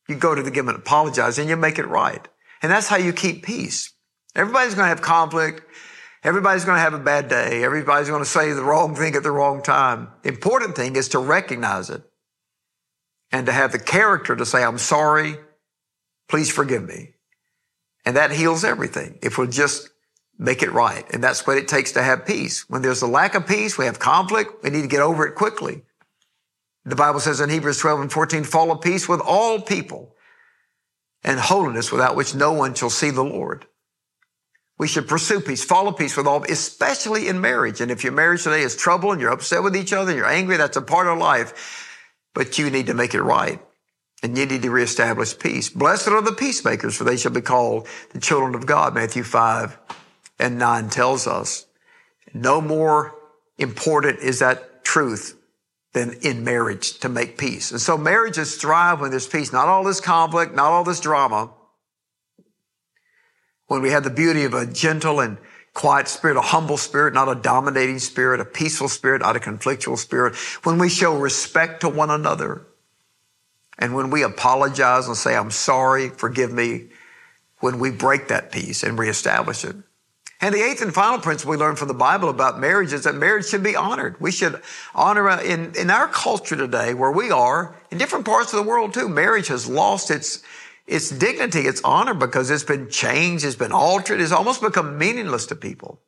You 0.09 0.15
go 0.15 0.33
to 0.33 0.41
them 0.41 0.67
and 0.67 0.77
apologize 0.77 1.37
and 1.37 1.47
you 1.47 1.55
make 1.55 1.77
it 1.77 1.85
right. 1.85 2.27
And 2.63 2.71
that's 2.71 2.87
how 2.87 2.97
you 2.97 3.13
keep 3.13 3.43
peace. 3.43 3.93
Everybody's 4.35 4.73
going 4.73 4.85
to 4.85 4.89
have 4.89 5.03
conflict. 5.03 5.61
Everybody's 6.23 6.65
going 6.65 6.77
to 6.77 6.81
have 6.81 6.95
a 6.95 6.99
bad 6.99 7.29
day. 7.29 7.63
Everybody's 7.63 8.09
going 8.09 8.23
to 8.23 8.29
say 8.29 8.51
the 8.51 8.63
wrong 8.63 8.95
thing 8.95 9.15
at 9.15 9.21
the 9.21 9.31
wrong 9.31 9.61
time. 9.61 10.07
The 10.23 10.29
important 10.29 10.75
thing 10.75 10.95
is 10.95 11.09
to 11.09 11.19
recognize 11.19 11.91
it 11.91 12.01
and 13.31 13.45
to 13.45 13.51
have 13.51 13.71
the 13.71 13.79
character 13.79 14.35
to 14.35 14.45
say, 14.45 14.63
I'm 14.63 14.79
sorry. 14.79 15.35
Please 16.29 16.51
forgive 16.51 16.83
me. 16.83 17.13
And 18.05 18.15
that 18.17 18.31
heals 18.31 18.63
everything 18.63 19.19
if 19.21 19.37
we'll 19.37 19.47
just 19.47 19.89
make 20.37 20.61
it 20.61 20.71
right. 20.71 21.05
And 21.13 21.23
that's 21.23 21.47
what 21.47 21.57
it 21.57 21.67
takes 21.67 21.93
to 21.93 22.03
have 22.03 22.25
peace. 22.25 22.69
When 22.69 22.81
there's 22.81 23.01
a 23.01 23.07
lack 23.07 23.35
of 23.35 23.47
peace, 23.47 23.77
we 23.77 23.85
have 23.85 23.99
conflict, 23.99 24.63
we 24.63 24.69
need 24.69 24.81
to 24.81 24.87
get 24.87 25.01
over 25.01 25.25
it 25.25 25.35
quickly. 25.35 25.83
The 26.85 26.95
Bible 26.95 27.21
says 27.21 27.39
in 27.39 27.49
Hebrews 27.49 27.77
12 27.77 28.01
and 28.01 28.11
14, 28.11 28.43
"Fall 28.43 28.67
follow 28.67 28.75
peace 28.75 29.07
with 29.07 29.21
all 29.21 29.61
people 29.61 30.13
and 31.23 31.39
holiness 31.39 31.91
without 31.91 32.15
which 32.15 32.35
no 32.35 32.51
one 32.51 32.73
shall 32.73 32.89
see 32.89 33.09
the 33.09 33.23
Lord. 33.23 33.65
We 34.77 34.87
should 34.87 35.07
pursue 35.07 35.39
peace, 35.39 35.63
follow 35.63 35.91
peace 35.91 36.17
with 36.17 36.27
all, 36.27 36.43
especially 36.43 37.27
in 37.27 37.39
marriage. 37.39 37.79
And 37.79 37.91
if 37.91 38.03
your 38.03 38.11
marriage 38.11 38.43
today 38.43 38.61
is 38.61 38.75
trouble 38.75 39.11
and 39.11 39.21
you're 39.21 39.31
upset 39.31 39.63
with 39.63 39.75
each 39.75 39.93
other 39.93 40.11
and 40.11 40.17
you're 40.17 40.27
angry, 40.27 40.57
that's 40.57 40.77
a 40.77 40.81
part 40.81 41.07
of 41.07 41.19
life. 41.19 41.87
But 42.33 42.57
you 42.57 42.69
need 42.69 42.87
to 42.87 42.93
make 42.93 43.13
it 43.13 43.21
right. 43.21 43.61
And 44.23 44.37
you 44.37 44.45
need 44.45 44.61
to 44.61 44.71
reestablish 44.71 45.37
peace. 45.37 45.69
Blessed 45.69 46.07
are 46.07 46.21
the 46.21 46.31
peacemakers, 46.31 46.95
for 46.95 47.03
they 47.03 47.17
shall 47.17 47.33
be 47.33 47.41
called 47.41 47.87
the 48.13 48.19
children 48.19 48.55
of 48.55 48.65
God. 48.65 48.95
Matthew 48.95 49.21
5 49.21 49.77
and 50.39 50.57
9 50.57 50.89
tells 50.89 51.27
us. 51.27 51.65
No 52.33 52.61
more 52.61 53.13
important 53.57 54.19
is 54.19 54.39
that 54.39 54.85
truth 54.85 55.37
than 55.91 56.13
in 56.21 56.43
marriage 56.43 56.99
to 56.99 57.09
make 57.09 57.37
peace. 57.37 57.71
And 57.71 57.81
so 57.81 57.97
marriages 57.97 58.55
thrive 58.55 59.01
when 59.01 59.11
there's 59.11 59.27
peace, 59.27 59.53
not 59.53 59.67
all 59.67 59.83
this 59.83 59.99
conflict, 59.99 60.55
not 60.55 60.71
all 60.71 60.83
this 60.83 60.99
drama. 60.99 61.51
When 63.67 63.81
we 63.81 63.91
have 63.91 64.03
the 64.03 64.09
beauty 64.09 64.45
of 64.45 64.53
a 64.53 64.65
gentle 64.65 65.19
and 65.19 65.37
quiet 65.73 66.07
spirit, 66.07 66.37
a 66.37 66.41
humble 66.41 66.77
spirit, 66.77 67.13
not 67.13 67.29
a 67.29 67.35
dominating 67.35 67.99
spirit, 67.99 68.39
a 68.39 68.45
peaceful 68.45 68.87
spirit, 68.87 69.21
not 69.21 69.35
a 69.35 69.39
conflictual 69.39 69.97
spirit. 69.97 70.35
When 70.63 70.77
we 70.77 70.89
show 70.89 71.15
respect 71.17 71.81
to 71.81 71.89
one 71.89 72.09
another. 72.09 72.65
And 73.77 73.95
when 73.95 74.09
we 74.09 74.23
apologize 74.23 75.07
and 75.07 75.17
say, 75.17 75.35
I'm 75.35 75.51
sorry, 75.51 76.09
forgive 76.09 76.51
me, 76.51 76.89
when 77.59 77.79
we 77.79 77.91
break 77.91 78.27
that 78.27 78.51
peace 78.51 78.83
and 78.83 78.99
reestablish 78.99 79.63
it. 79.65 79.75
And 80.41 80.53
the 80.53 80.61
eighth 80.61 80.81
and 80.81 80.93
final 80.93 81.19
principle 81.19 81.51
we 81.51 81.57
learn 81.57 81.77
from 81.77 81.87
the 81.87 81.93
Bible 81.93 82.27
about 82.27 82.59
marriage 82.59 82.91
is 82.91 83.05
that 83.05 83.15
marriage 83.15 83.45
should 83.45 83.63
be 83.63 83.77
honored. 83.77 84.19
We 84.19 84.31
should 84.31 84.61
honor 84.93 85.29
uh, 85.29 85.41
in, 85.41 85.73
in 85.77 85.89
our 85.89 86.09
culture 86.09 86.57
today 86.57 86.93
where 86.93 87.13
we 87.13 87.31
are, 87.31 87.77
in 87.89 87.97
different 87.97 88.25
parts 88.25 88.51
of 88.51 88.57
the 88.57 88.69
world 88.69 88.93
too, 88.93 89.07
marriage 89.07 89.47
has 89.47 89.69
lost 89.69 90.11
its, 90.11 90.43
its 90.85 91.09
dignity, 91.09 91.61
its 91.61 91.81
honor 91.85 92.13
because 92.13 92.49
it's 92.49 92.65
been 92.65 92.89
changed, 92.89 93.45
it's 93.45 93.55
been 93.55 93.71
altered, 93.71 94.19
it's 94.19 94.33
almost 94.33 94.61
become 94.61 94.97
meaningless 94.97 95.45
to 95.45 95.55
people. 95.55 96.01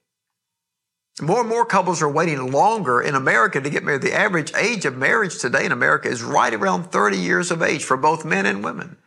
More 1.22 1.39
and 1.39 1.50
more 1.50 1.65
couples 1.65 2.01
are 2.01 2.12
waiting 2.12 2.51
longer 2.51 3.01
in 3.01 3.15
America 3.15 3.62
to 3.62 3.69
get 3.69 3.84
married. 3.84 4.01
The 4.01 4.13
average 4.13 4.53
age 4.55 4.86
of 4.86 4.98
marriage 4.98 5.39
today 5.39 5.65
in 5.65 5.72
America 5.72 6.10
is 6.10 6.22
right 6.22 6.53
around 6.53 6.91
30 6.91 7.17
years 7.17 7.51
of 7.51 7.62
age 7.62 7.86
for 7.86 7.95
both 7.95 8.25
men 8.25 8.45
and 8.45 8.63
women. 8.63 8.98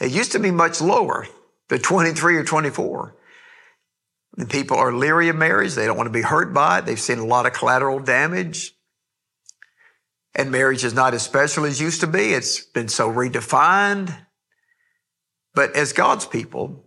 It 0.00 0.10
used 0.10 0.32
to 0.32 0.38
be 0.38 0.50
much 0.50 0.80
lower, 0.80 1.26
the 1.68 1.78
23 1.78 2.36
or 2.36 2.44
24. 2.44 3.14
And 4.38 4.48
people 4.48 4.78
are 4.78 4.92
leery 4.92 5.28
of 5.28 5.36
marriage. 5.36 5.74
They 5.74 5.84
don't 5.84 5.96
want 5.96 6.06
to 6.06 6.12
be 6.12 6.22
hurt 6.22 6.54
by 6.54 6.78
it. 6.78 6.86
They've 6.86 6.98
seen 6.98 7.18
a 7.18 7.26
lot 7.26 7.44
of 7.44 7.52
collateral 7.52 7.98
damage. 7.98 8.72
And 10.34 10.50
marriage 10.50 10.84
is 10.84 10.94
not 10.94 11.12
as 11.12 11.22
special 11.22 11.64
as 11.64 11.80
used 11.80 12.00
to 12.00 12.06
be. 12.06 12.32
It's 12.32 12.60
been 12.64 12.88
so 12.88 13.12
redefined. 13.12 14.16
But 15.54 15.74
as 15.74 15.92
God's 15.92 16.24
people, 16.24 16.84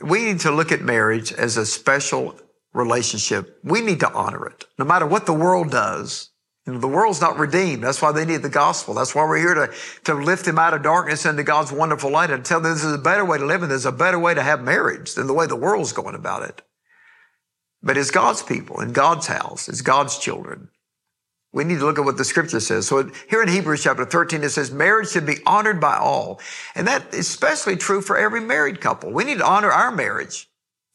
we 0.00 0.24
need 0.24 0.40
to 0.40 0.52
look 0.52 0.72
at 0.72 0.80
marriage 0.80 1.32
as 1.32 1.56
a 1.56 1.66
special 1.66 2.38
relationship. 2.72 3.58
We 3.62 3.80
need 3.80 4.00
to 4.00 4.12
honor 4.12 4.46
it. 4.46 4.64
No 4.78 4.84
matter 4.84 5.06
what 5.06 5.26
the 5.26 5.32
world 5.32 5.70
does, 5.70 6.30
you 6.66 6.72
know, 6.72 6.78
the 6.78 6.88
world's 6.88 7.20
not 7.20 7.38
redeemed. 7.38 7.82
That's 7.82 8.00
why 8.00 8.12
they 8.12 8.24
need 8.24 8.42
the 8.42 8.48
gospel. 8.48 8.94
That's 8.94 9.14
why 9.14 9.24
we're 9.24 9.38
here 9.38 9.54
to, 9.54 9.72
to 10.04 10.14
lift 10.14 10.44
them 10.44 10.58
out 10.58 10.74
of 10.74 10.82
darkness 10.82 11.26
into 11.26 11.42
God's 11.42 11.72
wonderful 11.72 12.10
light 12.10 12.30
and 12.30 12.44
tell 12.44 12.60
them 12.60 12.72
this 12.72 12.84
is 12.84 12.94
a 12.94 12.98
better 12.98 13.24
way 13.24 13.38
to 13.38 13.44
live 13.44 13.62
and 13.62 13.70
there's 13.70 13.86
a 13.86 13.92
better 13.92 14.18
way 14.18 14.32
to 14.34 14.42
have 14.42 14.62
marriage 14.62 15.14
than 15.14 15.26
the 15.26 15.34
way 15.34 15.46
the 15.46 15.56
world's 15.56 15.92
going 15.92 16.14
about 16.14 16.44
it. 16.44 16.62
But 17.82 17.96
it's 17.96 18.12
God's 18.12 18.44
people 18.44 18.80
in 18.80 18.92
God's 18.92 19.26
house. 19.26 19.68
It's 19.68 19.80
God's 19.80 20.18
children. 20.18 20.68
We 21.52 21.64
need 21.64 21.80
to 21.80 21.84
look 21.84 21.98
at 21.98 22.04
what 22.04 22.16
the 22.16 22.24
scripture 22.24 22.60
says. 22.60 22.86
So 22.86 23.10
here 23.28 23.42
in 23.42 23.48
Hebrews 23.48 23.82
chapter 23.82 24.06
13, 24.06 24.42
it 24.42 24.50
says 24.50 24.70
marriage 24.70 25.10
should 25.10 25.26
be 25.26 25.38
honored 25.44 25.80
by 25.80 25.96
all. 25.96 26.40
And 26.74 26.86
that 26.86 27.12
is 27.12 27.28
especially 27.28 27.76
true 27.76 28.00
for 28.00 28.16
every 28.16 28.40
married 28.40 28.80
couple. 28.80 29.12
We 29.12 29.24
need 29.24 29.38
to 29.38 29.46
honor 29.46 29.70
our 29.70 29.90
marriage. 29.90 30.48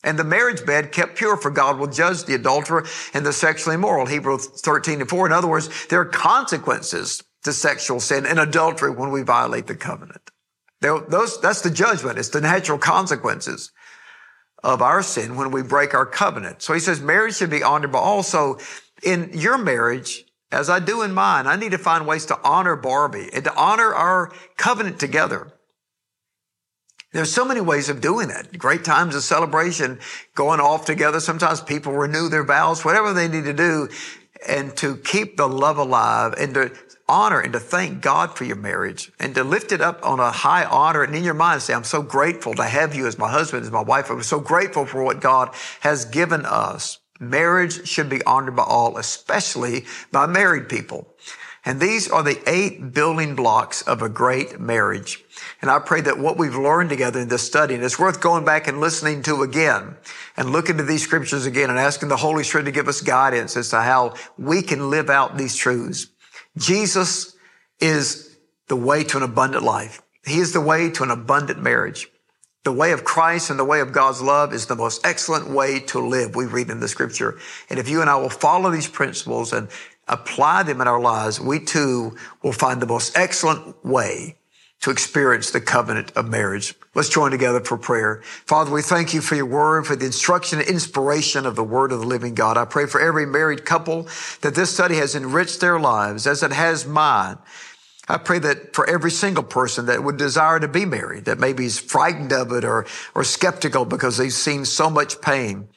And 0.08 0.18
the 0.18 0.24
marriage 0.24 0.66
bed 0.66 0.94
kept 0.94 1.18
pure 1.18 1.36
for 1.36 1.52
God 1.52 1.78
will 1.78 1.88
judge 1.88 2.24
the 2.24 2.34
adulterer 2.34 2.86
and 3.14 3.26
the 3.26 3.34
sexually 3.34 3.76
immoral. 3.76 4.06
Hebrews 4.06 4.48
13 4.48 5.02
and 5.02 5.10
4. 5.10 5.26
In 5.26 5.34
other 5.34 5.50
words, 5.50 5.86
there 5.88 6.00
are 6.00 6.06
consequences 6.06 7.22
to 7.44 7.52
sexual 7.52 8.00
sin 8.00 8.26
and 8.26 8.40
adultery 8.40 8.90
when 8.90 9.12
we 9.12 9.22
violate 9.22 9.68
the 9.68 9.76
covenant. 9.76 10.32
Those, 10.80 11.42
that's 11.42 11.60
the 11.60 11.70
judgment. 11.70 12.18
It's 12.18 12.30
the 12.30 12.40
natural 12.40 12.78
consequences 12.78 13.74
of 14.64 14.82
our 14.82 15.04
sin 15.04 15.36
when 15.36 15.52
we 15.52 15.62
break 15.62 15.94
our 15.94 16.06
covenant. 16.06 16.62
So 16.62 16.74
he 16.74 16.80
says 16.80 17.02
marriage 17.02 17.36
should 17.36 17.50
be 17.50 17.62
honored, 17.62 17.92
but 17.92 18.00
also 18.00 18.60
in 19.04 19.32
your 19.34 19.58
marriage, 19.58 20.24
as 20.54 20.70
I 20.70 20.80
do 20.80 21.02
in 21.02 21.14
mine, 21.14 21.48
I 21.48 21.58
need 21.58 21.72
to 21.72 21.78
find 21.78 22.08
ways 22.08 22.26
to 22.28 22.40
honor 22.46 22.78
Barbie 22.78 23.30
and 23.34 23.44
to 23.44 23.54
honor 23.56 23.94
our 23.94 24.32
covenant 24.56 25.02
together. 25.02 25.52
There's 27.18 27.34
so 27.34 27.46
many 27.46 27.62
ways 27.62 27.90
of 27.90 28.00
doing 28.00 28.28
that. 28.28 28.56
Great 28.60 28.86
times 28.86 29.16
of 29.16 29.24
celebration, 29.24 29.98
going 30.36 30.60
off 30.60 30.86
together. 30.86 31.20
Sometimes 31.20 31.62
people 31.62 31.92
renew 31.94 32.30
their 32.30 32.44
vows, 32.44 32.86
whatever 32.86 33.12
they 33.12 33.28
need 33.28 33.46
to 33.46 33.54
do, 33.54 33.90
and 34.48 34.78
to 34.78 34.98
keep 34.98 35.36
the 35.36 35.48
love 35.48 35.80
alive 35.80 36.36
and 36.38 36.54
to 36.54 36.72
honor 37.10 37.40
and 37.40 37.54
to 37.54 37.60
thank 37.60 38.04
God 38.04 38.38
for 38.38 38.44
your 38.44 38.56
marriage 38.56 39.12
and 39.20 39.34
to 39.34 39.44
lift 39.44 39.72
it 39.72 39.82
up 39.82 40.00
on 40.06 40.20
a 40.20 40.30
high 40.30 40.64
honor 40.66 41.02
and 41.02 41.16
in 41.16 41.24
your 41.24 41.34
mind 41.34 41.64
say, 41.64 41.74
I'm 41.74 41.84
so 41.84 42.04
grateful 42.04 42.54
to 42.54 42.64
have 42.64 42.94
you 42.94 43.08
as 43.08 43.18
my 43.18 43.32
husband, 43.32 43.64
as 43.64 43.72
my 43.72 43.82
wife. 43.82 44.12
I'm 44.12 44.22
so 44.22 44.40
grateful 44.40 44.86
for 44.86 45.02
what 45.02 45.20
God 45.20 45.56
has 45.80 46.06
given 46.06 46.46
us. 46.46 47.00
Marriage 47.20 47.88
should 47.88 48.10
be 48.10 48.24
honored 48.26 48.56
by 48.56 48.62
all, 48.62 48.96
especially 48.96 49.86
by 50.12 50.28
married 50.28 50.70
people. 50.70 51.16
And 51.68 51.82
these 51.82 52.10
are 52.10 52.24
the 52.24 52.40
eight 52.50 52.94
building 52.94 53.36
blocks 53.36 53.82
of 53.82 54.02
a 54.02 54.08
great 54.08 54.58
marriage. 54.58 55.22
And 55.62 55.70
I 55.70 55.80
pray 55.80 56.00
that 56.00 56.18
what 56.18 56.38
we've 56.38 56.56
learned 56.56 56.90
together 56.90 57.20
in 57.20 57.28
this 57.28 57.46
study, 57.46 57.76
and 57.76 57.84
it's 57.84 58.00
worth 58.00 58.22
going 58.22 58.46
back 58.46 58.70
and 58.70 58.80
listening 58.80 59.22
to 59.24 59.44
again 59.44 59.98
and 60.38 60.54
looking 60.54 60.78
to 60.78 60.84
these 60.84 61.04
scriptures 61.04 61.46
again 61.46 61.70
and 61.70 61.78
asking 61.78 62.08
the 62.08 62.16
Holy 62.16 62.46
Spirit 62.46 62.64
to 62.64 62.72
give 62.72 62.88
us 62.88 63.02
guidance 63.02 63.58
as 63.58 63.72
to 63.72 63.82
how 63.82 64.14
we 64.38 64.62
can 64.62 64.90
live 64.90 65.10
out 65.10 65.38
these 65.38 65.58
truths. 65.58 66.08
Jesus 66.56 67.36
is 67.82 68.38
the 68.70 68.78
way 68.78 69.04
to 69.04 69.18
an 69.18 69.24
abundant 69.24 69.66
life. 69.66 70.02
He 70.26 70.40
is 70.40 70.54
the 70.54 70.62
way 70.62 70.90
to 70.92 71.04
an 71.04 71.12
abundant 71.12 71.62
marriage. 71.62 72.08
The 72.64 72.72
way 72.72 72.94
of 72.94 73.04
Christ 73.04 73.50
and 73.50 73.60
the 73.60 73.66
way 73.66 73.82
of 73.82 73.92
God's 73.92 74.22
love 74.22 74.54
is 74.54 74.68
the 74.68 74.76
most 74.78 75.06
excellent 75.06 75.50
way 75.50 75.82
to 75.82 76.00
live, 76.00 76.34
we 76.34 76.46
read 76.46 76.70
in 76.70 76.80
the 76.80 76.88
scripture. 76.88 77.38
And 77.70 77.78
if 77.78 77.90
you 77.90 78.00
and 78.00 78.10
I 78.10 78.16
will 78.16 78.30
follow 78.30 78.72
these 78.72 78.88
principles 78.88 79.52
and 79.52 79.68
apply 80.08 80.64
them 80.64 80.82
in 80.82 80.88
our 80.88 81.00
lives, 81.00 81.40
we 81.40 81.60
too 81.60 82.16
will 82.42 82.54
find 82.54 82.82
the 82.82 82.88
most 82.88 83.18
excellent 83.18 83.84
way 83.86 84.38
to 84.80 84.92
experience 84.92 85.50
the 85.52 85.62
covenant 85.62 86.12
of 86.16 86.30
marriage. 86.30 86.76
Let's 86.94 87.10
join 87.10 87.32
together 87.32 87.62
for 87.62 87.78
prayer. 87.78 88.22
Father, 88.46 88.72
we 88.72 88.84
thank 88.84 89.14
you 89.14 89.22
for 89.22 89.36
your 89.36 89.48
word, 89.48 89.88
for 89.88 89.96
the 89.96 90.06
instruction 90.06 90.60
and 90.60 90.68
inspiration 90.68 91.46
of 91.46 91.56
the 91.56 91.64
word 91.64 91.92
of 91.92 92.00
the 92.00 92.06
living 92.06 92.36
God. 92.36 92.58
I 92.58 92.66
pray 92.66 92.86
for 92.86 93.02
every 93.02 93.26
married 93.26 93.66
couple 93.66 94.08
that 94.42 94.54
this 94.54 94.74
study 94.74 94.96
has 94.98 95.16
enriched 95.16 95.62
their 95.62 95.80
lives 95.80 96.28
as 96.28 96.44
it 96.44 96.52
has 96.52 96.86
mine. 96.86 97.38
I 98.08 98.18
pray 98.18 98.40
that 98.40 98.74
for 98.74 98.90
every 98.90 99.12
single 99.12 99.44
person 99.44 99.88
that 99.88 100.04
would 100.04 100.18
desire 100.18 100.60
to 100.60 100.68
be 100.68 100.86
married, 100.86 101.26
that 101.26 101.40
maybe 101.40 101.66
is 101.66 101.80
frightened 101.80 102.32
of 102.32 102.52
it 102.52 102.64
or, 102.64 102.86
or 103.16 103.24
skeptical 103.24 103.84
because 103.84 104.18
they've 104.18 104.32
seen 104.32 104.64
so 104.64 104.90
much 104.90 105.20
pain, 105.22 105.68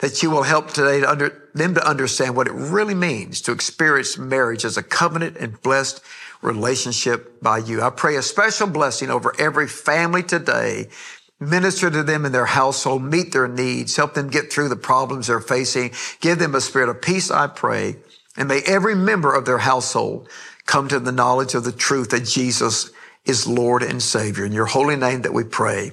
that 0.00 0.22
you 0.22 0.30
will 0.30 0.42
help 0.42 0.72
today 0.72 1.00
to 1.00 1.10
under, 1.10 1.47
them 1.58 1.74
to 1.74 1.86
understand 1.86 2.36
what 2.36 2.46
it 2.46 2.52
really 2.54 2.94
means 2.94 3.40
to 3.42 3.52
experience 3.52 4.16
marriage 4.18 4.64
as 4.64 4.76
a 4.76 4.82
covenant 4.82 5.36
and 5.36 5.60
blessed 5.62 6.02
relationship 6.42 7.42
by 7.42 7.58
you. 7.58 7.82
I 7.82 7.90
pray 7.90 8.16
a 8.16 8.22
special 8.22 8.66
blessing 8.66 9.10
over 9.10 9.34
every 9.38 9.68
family 9.68 10.22
today. 10.22 10.88
Minister 11.40 11.90
to 11.90 12.02
them 12.02 12.24
in 12.24 12.32
their 12.32 12.46
household, 12.46 13.02
meet 13.02 13.32
their 13.32 13.46
needs, 13.46 13.96
help 13.96 14.14
them 14.14 14.28
get 14.28 14.52
through 14.52 14.68
the 14.68 14.76
problems 14.76 15.28
they're 15.28 15.40
facing, 15.40 15.92
give 16.20 16.38
them 16.38 16.54
a 16.54 16.60
spirit 16.60 16.88
of 16.88 17.00
peace, 17.00 17.30
I 17.30 17.46
pray. 17.46 17.96
And 18.36 18.48
may 18.48 18.62
every 18.66 18.94
member 18.94 19.34
of 19.34 19.44
their 19.44 19.58
household 19.58 20.28
come 20.66 20.88
to 20.88 20.98
the 20.98 21.12
knowledge 21.12 21.54
of 21.54 21.64
the 21.64 21.72
truth 21.72 22.10
that 22.10 22.24
Jesus 22.24 22.90
is 23.24 23.46
Lord 23.46 23.82
and 23.82 24.02
Savior. 24.02 24.44
In 24.44 24.52
your 24.52 24.66
holy 24.66 24.96
name 24.96 25.22
that 25.22 25.34
we 25.34 25.44
pray. 25.44 25.92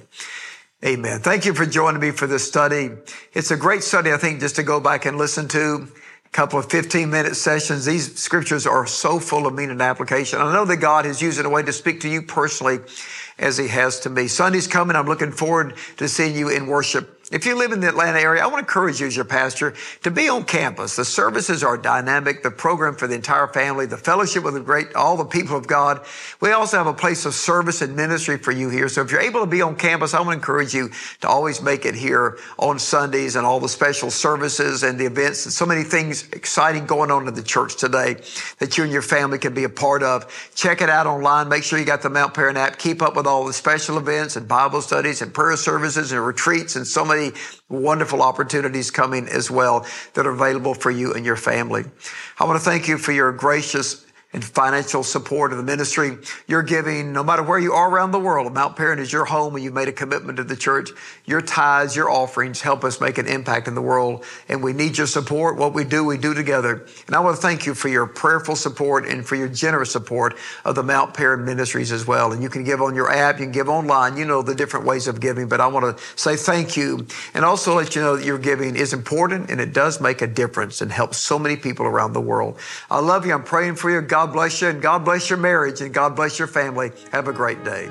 Amen. 0.84 1.20
Thank 1.20 1.46
you 1.46 1.54
for 1.54 1.64
joining 1.64 2.02
me 2.02 2.10
for 2.10 2.26
this 2.26 2.46
study. 2.46 2.90
It's 3.32 3.50
a 3.50 3.56
great 3.56 3.82
study, 3.82 4.12
I 4.12 4.18
think, 4.18 4.40
just 4.40 4.56
to 4.56 4.62
go 4.62 4.78
back 4.78 5.06
and 5.06 5.16
listen 5.16 5.48
to 5.48 5.88
a 6.26 6.28
couple 6.32 6.58
of 6.58 6.70
15 6.70 7.08
minute 7.08 7.34
sessions. 7.36 7.86
These 7.86 8.18
scriptures 8.18 8.66
are 8.66 8.86
so 8.86 9.18
full 9.18 9.46
of 9.46 9.54
meaning 9.54 9.70
and 9.70 9.82
application. 9.82 10.38
I 10.38 10.52
know 10.52 10.66
that 10.66 10.76
God 10.76 11.06
used 11.06 11.38
it 11.38 11.46
a 11.46 11.48
way 11.48 11.62
to 11.62 11.72
speak 11.72 12.00
to 12.00 12.10
you 12.10 12.20
personally 12.20 12.80
as 13.38 13.56
he 13.56 13.68
has 13.68 14.00
to 14.00 14.10
me. 14.10 14.28
Sunday's 14.28 14.66
coming. 14.66 14.96
I'm 14.96 15.06
looking 15.06 15.32
forward 15.32 15.76
to 15.96 16.08
seeing 16.08 16.36
you 16.36 16.50
in 16.50 16.66
worship. 16.66 17.15
If 17.32 17.44
you 17.44 17.56
live 17.56 17.72
in 17.72 17.80
the 17.80 17.88
Atlanta 17.88 18.20
area, 18.20 18.40
I 18.40 18.46
want 18.46 18.58
to 18.58 18.60
encourage 18.60 19.00
you 19.00 19.08
as 19.08 19.16
your 19.16 19.24
pastor 19.24 19.74
to 20.04 20.12
be 20.12 20.28
on 20.28 20.44
campus. 20.44 20.94
The 20.94 21.04
services 21.04 21.64
are 21.64 21.76
dynamic, 21.76 22.44
the 22.44 22.52
program 22.52 22.94
for 22.94 23.08
the 23.08 23.16
entire 23.16 23.48
family, 23.48 23.84
the 23.86 23.96
fellowship 23.96 24.44
with 24.44 24.54
the 24.54 24.60
great, 24.60 24.94
all 24.94 25.16
the 25.16 25.24
people 25.24 25.56
of 25.56 25.66
God. 25.66 26.06
We 26.40 26.52
also 26.52 26.76
have 26.76 26.86
a 26.86 26.94
place 26.94 27.26
of 27.26 27.34
service 27.34 27.82
and 27.82 27.96
ministry 27.96 28.38
for 28.38 28.52
you 28.52 28.70
here. 28.70 28.88
So 28.88 29.02
if 29.02 29.10
you're 29.10 29.20
able 29.20 29.40
to 29.40 29.46
be 29.46 29.60
on 29.60 29.74
campus, 29.74 30.14
I 30.14 30.20
want 30.20 30.30
to 30.30 30.34
encourage 30.34 30.72
you 30.72 30.90
to 31.22 31.28
always 31.28 31.60
make 31.60 31.84
it 31.84 31.96
here 31.96 32.38
on 32.60 32.78
Sundays 32.78 33.34
and 33.34 33.44
all 33.44 33.58
the 33.58 33.68
special 33.68 34.12
services 34.12 34.84
and 34.84 34.96
the 34.96 35.06
events. 35.06 35.46
And 35.46 35.52
so 35.52 35.66
many 35.66 35.82
things 35.82 36.28
exciting 36.30 36.86
going 36.86 37.10
on 37.10 37.26
in 37.26 37.34
the 37.34 37.42
church 37.42 37.74
today 37.74 38.18
that 38.60 38.78
you 38.78 38.84
and 38.84 38.92
your 38.92 39.02
family 39.02 39.38
can 39.38 39.52
be 39.52 39.64
a 39.64 39.68
part 39.68 40.04
of. 40.04 40.52
Check 40.54 40.80
it 40.80 40.88
out 40.88 41.08
online. 41.08 41.48
Make 41.48 41.64
sure 41.64 41.76
you 41.76 41.84
got 41.84 42.02
the 42.02 42.10
Mount 42.10 42.34
Paran 42.34 42.56
app. 42.56 42.78
Keep 42.78 43.02
up 43.02 43.16
with 43.16 43.26
all 43.26 43.44
the 43.44 43.52
special 43.52 43.98
events 43.98 44.36
and 44.36 44.46
Bible 44.46 44.80
studies 44.80 45.22
and 45.22 45.34
prayer 45.34 45.56
services 45.56 46.12
and 46.12 46.24
retreats 46.24 46.76
and 46.76 46.86
so 46.86 47.04
many 47.04 47.15
many 47.16 47.32
wonderful 47.68 48.22
opportunities 48.22 48.90
coming 48.90 49.28
as 49.28 49.50
well 49.50 49.86
that 50.14 50.26
are 50.26 50.30
available 50.30 50.74
for 50.74 50.90
you 50.90 51.14
and 51.14 51.24
your 51.24 51.36
family. 51.36 51.84
I 52.38 52.44
want 52.44 52.58
to 52.58 52.64
thank 52.64 52.88
you 52.88 52.98
for 52.98 53.12
your 53.12 53.32
gracious 53.32 54.05
and 54.32 54.44
financial 54.44 55.02
support 55.02 55.52
of 55.52 55.58
the 55.58 55.64
ministry. 55.64 56.18
You're 56.46 56.62
giving, 56.62 57.12
no 57.12 57.22
matter 57.22 57.42
where 57.42 57.58
you 57.58 57.72
are 57.72 57.88
around 57.88 58.10
the 58.10 58.18
world, 58.18 58.52
Mount 58.52 58.76
Paran 58.76 58.98
is 58.98 59.12
your 59.12 59.24
home 59.24 59.54
and 59.54 59.64
you've 59.64 59.72
made 59.72 59.88
a 59.88 59.92
commitment 59.92 60.36
to 60.38 60.44
the 60.44 60.56
church. 60.56 60.90
Your 61.24 61.40
tithes, 61.40 61.96
your 61.96 62.10
offerings 62.10 62.60
help 62.60 62.84
us 62.84 63.00
make 63.00 63.18
an 63.18 63.26
impact 63.26 63.68
in 63.68 63.74
the 63.74 63.82
world. 63.82 64.24
And 64.48 64.62
we 64.62 64.72
need 64.72 64.98
your 64.98 65.06
support. 65.06 65.56
What 65.56 65.74
we 65.74 65.84
do, 65.84 66.04
we 66.04 66.18
do 66.18 66.34
together. 66.34 66.86
And 67.06 67.16
I 67.16 67.20
want 67.20 67.36
to 67.36 67.42
thank 67.42 67.66
you 67.66 67.74
for 67.74 67.88
your 67.88 68.06
prayerful 68.06 68.56
support 68.56 69.06
and 69.06 69.26
for 69.26 69.36
your 69.36 69.48
generous 69.48 69.92
support 69.92 70.36
of 70.64 70.74
the 70.74 70.82
Mount 70.82 71.14
Paran 71.14 71.44
ministries 71.44 71.92
as 71.92 72.06
well. 72.06 72.32
And 72.32 72.42
you 72.42 72.50
can 72.50 72.64
give 72.64 72.82
on 72.82 72.94
your 72.94 73.10
app, 73.10 73.38
you 73.38 73.46
can 73.46 73.52
give 73.52 73.68
online. 73.68 74.16
You 74.16 74.24
know 74.24 74.42
the 74.42 74.54
different 74.54 74.86
ways 74.86 75.06
of 75.06 75.20
giving, 75.20 75.48
but 75.48 75.60
I 75.60 75.68
want 75.68 75.96
to 75.96 76.04
say 76.16 76.36
thank 76.36 76.76
you 76.76 77.06
and 77.32 77.44
also 77.44 77.74
let 77.74 77.94
you 77.94 78.02
know 78.02 78.16
that 78.16 78.24
your 78.24 78.38
giving 78.38 78.76
is 78.76 78.92
important 78.92 79.50
and 79.50 79.60
it 79.60 79.72
does 79.72 80.00
make 80.00 80.20
a 80.20 80.26
difference 80.26 80.80
and 80.80 80.90
helps 80.90 81.18
so 81.18 81.38
many 81.38 81.56
people 81.56 81.86
around 81.86 82.12
the 82.12 82.20
world. 82.20 82.58
I 82.90 82.98
love 82.98 83.24
you. 83.24 83.32
I'm 83.32 83.44
praying 83.44 83.76
for 83.76 83.90
you. 83.90 84.00
God 84.02 84.25
God 84.26 84.32
bless 84.32 84.60
you 84.60 84.68
and 84.68 84.82
God 84.82 85.04
bless 85.04 85.30
your 85.30 85.38
marriage 85.38 85.80
and 85.80 85.94
God 85.94 86.16
bless 86.16 86.36
your 86.36 86.48
family. 86.48 86.90
Have 87.12 87.28
a 87.28 87.32
great 87.32 87.62
day. 87.62 87.86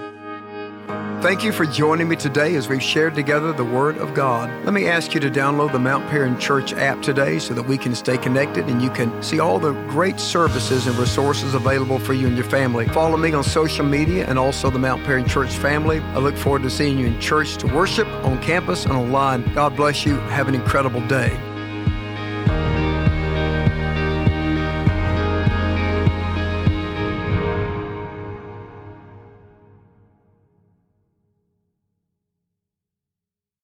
Thank 1.22 1.46
you 1.46 1.54
for 1.54 1.66
joining 1.66 2.10
me 2.10 2.18
today 2.18 2.56
as 2.56 2.68
we've 2.68 2.84
shared 2.84 3.16
together 3.16 3.54
the 3.54 3.64
Word 3.64 3.98
of 4.00 4.14
God. 4.14 4.50
Let 4.66 4.74
me 4.74 4.86
ask 4.86 5.14
you 5.14 5.22
to 5.22 5.30
download 5.30 5.72
the 5.72 5.80
Mount 5.80 6.06
Paran 6.10 6.38
Church 6.38 6.74
app 6.74 7.02
today 7.02 7.40
so 7.40 7.54
that 7.54 7.64
we 7.64 7.78
can 7.78 7.96
stay 7.96 8.18
connected 8.18 8.68
and 8.68 8.82
you 8.82 8.90
can 8.90 9.24
see 9.24 9.40
all 9.40 9.60
the 9.60 9.72
great 9.88 10.20
services 10.20 10.88
and 10.88 10.98
resources 10.98 11.54
available 11.54 12.00
for 12.00 12.12
you 12.12 12.28
and 12.28 12.36
your 12.36 12.50
family. 12.50 12.86
Follow 12.90 13.16
me 13.16 13.32
on 13.32 13.42
social 13.42 13.86
media 13.86 14.26
and 14.28 14.38
also 14.38 14.70
the 14.70 14.78
Mount 14.78 15.06
Paran 15.06 15.26
Church 15.26 15.56
family. 15.56 16.00
I 16.00 16.18
look 16.18 16.36
forward 16.36 16.64
to 16.64 16.70
seeing 16.70 17.00
you 17.00 17.08
in 17.08 17.18
church 17.22 17.56
to 17.60 17.68
worship, 17.68 18.10
on 18.26 18.42
campus, 18.42 18.84
and 18.84 18.94
online. 18.94 19.42
God 19.54 19.78
bless 19.78 20.06
you. 20.06 20.16
Have 20.16 20.50
an 20.50 20.54
incredible 20.54 21.00
day. 21.08 21.55